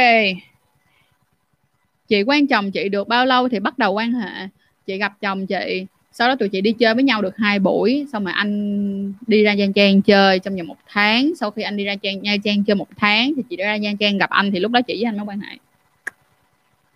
[2.07, 4.47] Chị quen chồng chị được bao lâu thì bắt đầu quan hệ?
[4.85, 8.05] Chị gặp chồng chị sau đó tụi chị đi chơi với nhau được hai buổi
[8.11, 11.77] xong rồi anh đi ra Giang Trang chơi trong vòng một tháng sau khi anh
[11.77, 14.29] đi ra Trang Nha Trang chơi một tháng thì chị đã ra Giang Trang gặp
[14.29, 15.57] anh thì lúc đó chị với anh mới quan hệ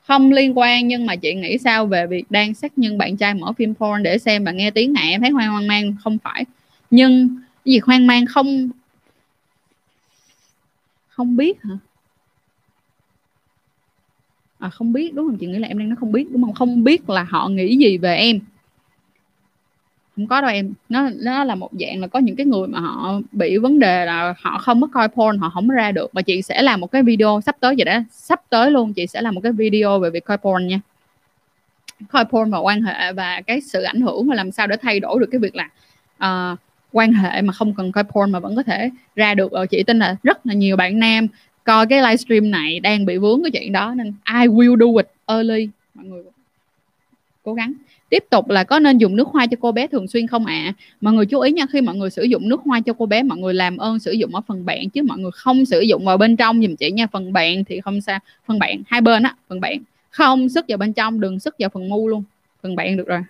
[0.07, 3.33] không liên quan, nhưng mà chị nghĩ sao về việc đang xác nhân bạn trai
[3.33, 5.95] mở phim porn để xem và nghe tiếng này em thấy hoang hoang mang?
[6.03, 6.45] Không phải.
[6.91, 8.69] Nhưng cái gì hoang mang không
[11.07, 11.77] không biết hả?
[14.59, 15.37] À không biết, đúng không?
[15.37, 16.53] Chị nghĩ là em đang nói không biết, đúng không?
[16.53, 18.39] Không biết là họ nghĩ gì về em
[20.16, 20.74] không có đâu em.
[20.89, 24.05] Nó nó là một dạng là có những cái người mà họ bị vấn đề
[24.05, 26.13] là họ không có coi porn họ không ra được.
[26.13, 27.99] Và chị sẽ làm một cái video sắp tới vậy đó.
[28.11, 30.80] Sắp tới luôn chị sẽ làm một cái video về việc coi porn nha.
[32.11, 34.99] Coi porn và quan hệ và cái sự ảnh hưởng và làm sao để thay
[34.99, 35.70] đổi được cái việc là
[36.53, 36.59] uh,
[36.91, 39.51] quan hệ mà không cần coi porn mà vẫn có thể ra được.
[39.51, 41.28] Ở chị tin là rất là nhiều bạn nam
[41.63, 45.07] coi cái livestream này đang bị vướng cái chuyện đó nên I will do it
[45.26, 45.70] early.
[45.93, 46.24] Mọi người
[47.43, 47.74] cố gắng
[48.16, 50.53] tiếp tục là có nên dùng nước hoa cho cô bé thường xuyên không ạ?
[50.53, 50.74] À?
[51.01, 53.24] mọi người chú ý nha khi mọi người sử dụng nước hoa cho cô bé
[53.24, 56.05] mọi người làm ơn sử dụng ở phần bạn chứ mọi người không sử dụng
[56.05, 57.07] vào bên trong dùm chị nha.
[57.07, 59.78] Phần bạn thì không sao phần bạn hai bên á phần bạn.
[60.09, 62.24] Không sức vào bên trong đừng sức vào phần mu luôn.
[62.63, 63.22] Phần bạn được rồi.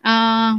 [0.00, 0.52] À,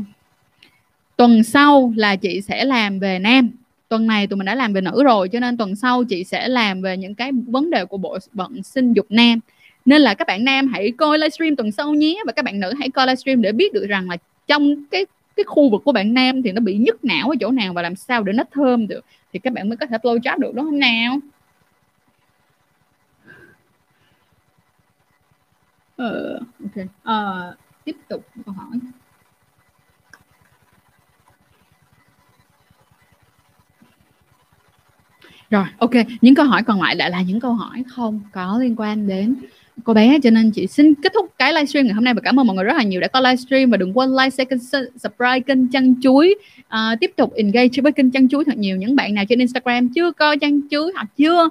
[1.15, 3.49] tuần sau là chị sẽ làm về nam.
[3.89, 6.47] Tuần này tụi mình đã làm về nữ rồi cho nên tuần sau chị sẽ
[6.47, 9.39] làm về những cái vấn đề của bộ phận sinh dục nam
[9.87, 12.73] nên là các bạn nam hãy coi livestream tuần sau nhé và các bạn nữ
[12.79, 14.17] hãy coi livestream để biết được rằng là
[14.47, 17.51] trong cái cái khu vực của bạn nam thì nó bị nhức não ở chỗ
[17.51, 19.05] nào và làm sao để nó thơm được.
[19.33, 21.19] Thì các bạn mới có thể flow chart được đúng không nào?
[25.97, 26.85] Ờ, ok.
[27.03, 28.79] ờ, tiếp tục câu hỏi.
[35.49, 38.75] Rồi ok những câu hỏi còn lại lại là những câu hỏi không có liên
[38.75, 39.35] quan đến
[39.83, 42.39] cô bé cho nên chị xin kết thúc cái livestream ngày hôm nay và cảm
[42.39, 44.59] ơn mọi người rất là nhiều đã có livestream và đừng quên like, share, kênh,
[44.59, 46.35] subscribe kênh chăn chuối.
[46.67, 48.77] À, tiếp tục engage với kênh chăn chuối thật nhiều.
[48.77, 51.49] Những bạn nào trên Instagram chưa coi chăn chuối hoặc chưa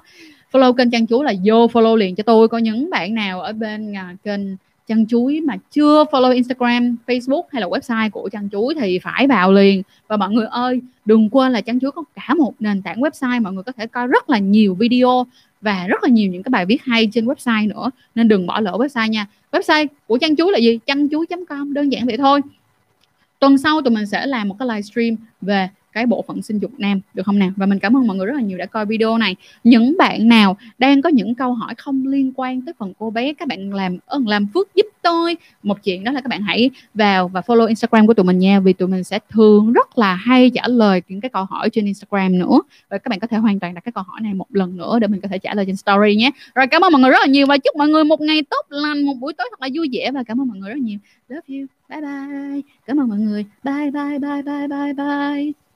[0.51, 2.47] follow kênh chăn chuối là vô follow liền cho tôi.
[2.47, 4.41] Có những bạn nào ở bên à, kênh
[4.87, 9.27] chăn chuối mà chưa follow Instagram, Facebook hay là website của chăn chuối thì phải
[9.27, 9.81] vào liền.
[10.07, 13.41] Và mọi người ơi đừng quên là chăn chuối có cả một nền tảng website
[13.41, 15.25] mọi người có thể coi rất là nhiều video
[15.61, 17.91] và rất là nhiều những cái bài viết hay trên website nữa.
[18.15, 19.27] Nên đừng bỏ lỡ website nha.
[19.51, 20.79] Website của chăn chuối là gì?
[20.85, 22.41] Chăn chuối.com đơn giản vậy thôi.
[23.39, 26.71] Tuần sau tụi mình sẽ làm một cái livestream về cái bộ phận sinh dục
[26.77, 27.51] nam, được không nào?
[27.55, 29.35] Và mình cảm ơn mọi người rất là nhiều đã coi video này.
[29.63, 33.33] Những bạn nào đang có những câu hỏi không liên quan tới phần cô bé,
[33.33, 35.37] các bạn làm ơn làm phước giúp tôi.
[35.63, 38.59] Một chuyện đó là các bạn hãy vào và follow instagram của tụi mình nha,
[38.59, 41.85] vì tụi mình sẽ thường rất là hay trả lời những cái câu hỏi trên
[41.85, 42.59] instagram nữa.
[42.89, 44.99] Và các bạn có thể hoàn toàn đặt cái câu hỏi này một lần nữa
[44.99, 46.31] để mình có thể trả lời trên story nhé.
[46.55, 48.65] Rồi, cảm ơn mọi người rất là nhiều và chúc mọi người một ngày tốt
[48.69, 50.97] lành, một buổi tối thật là vui vẻ và cảm ơn mọi người rất nhiều.
[51.29, 51.65] Love you.
[51.89, 52.61] Bye bye.
[52.85, 53.45] Cảm ơn mọi người.
[53.63, 55.66] Bye bye bye bye bye bye.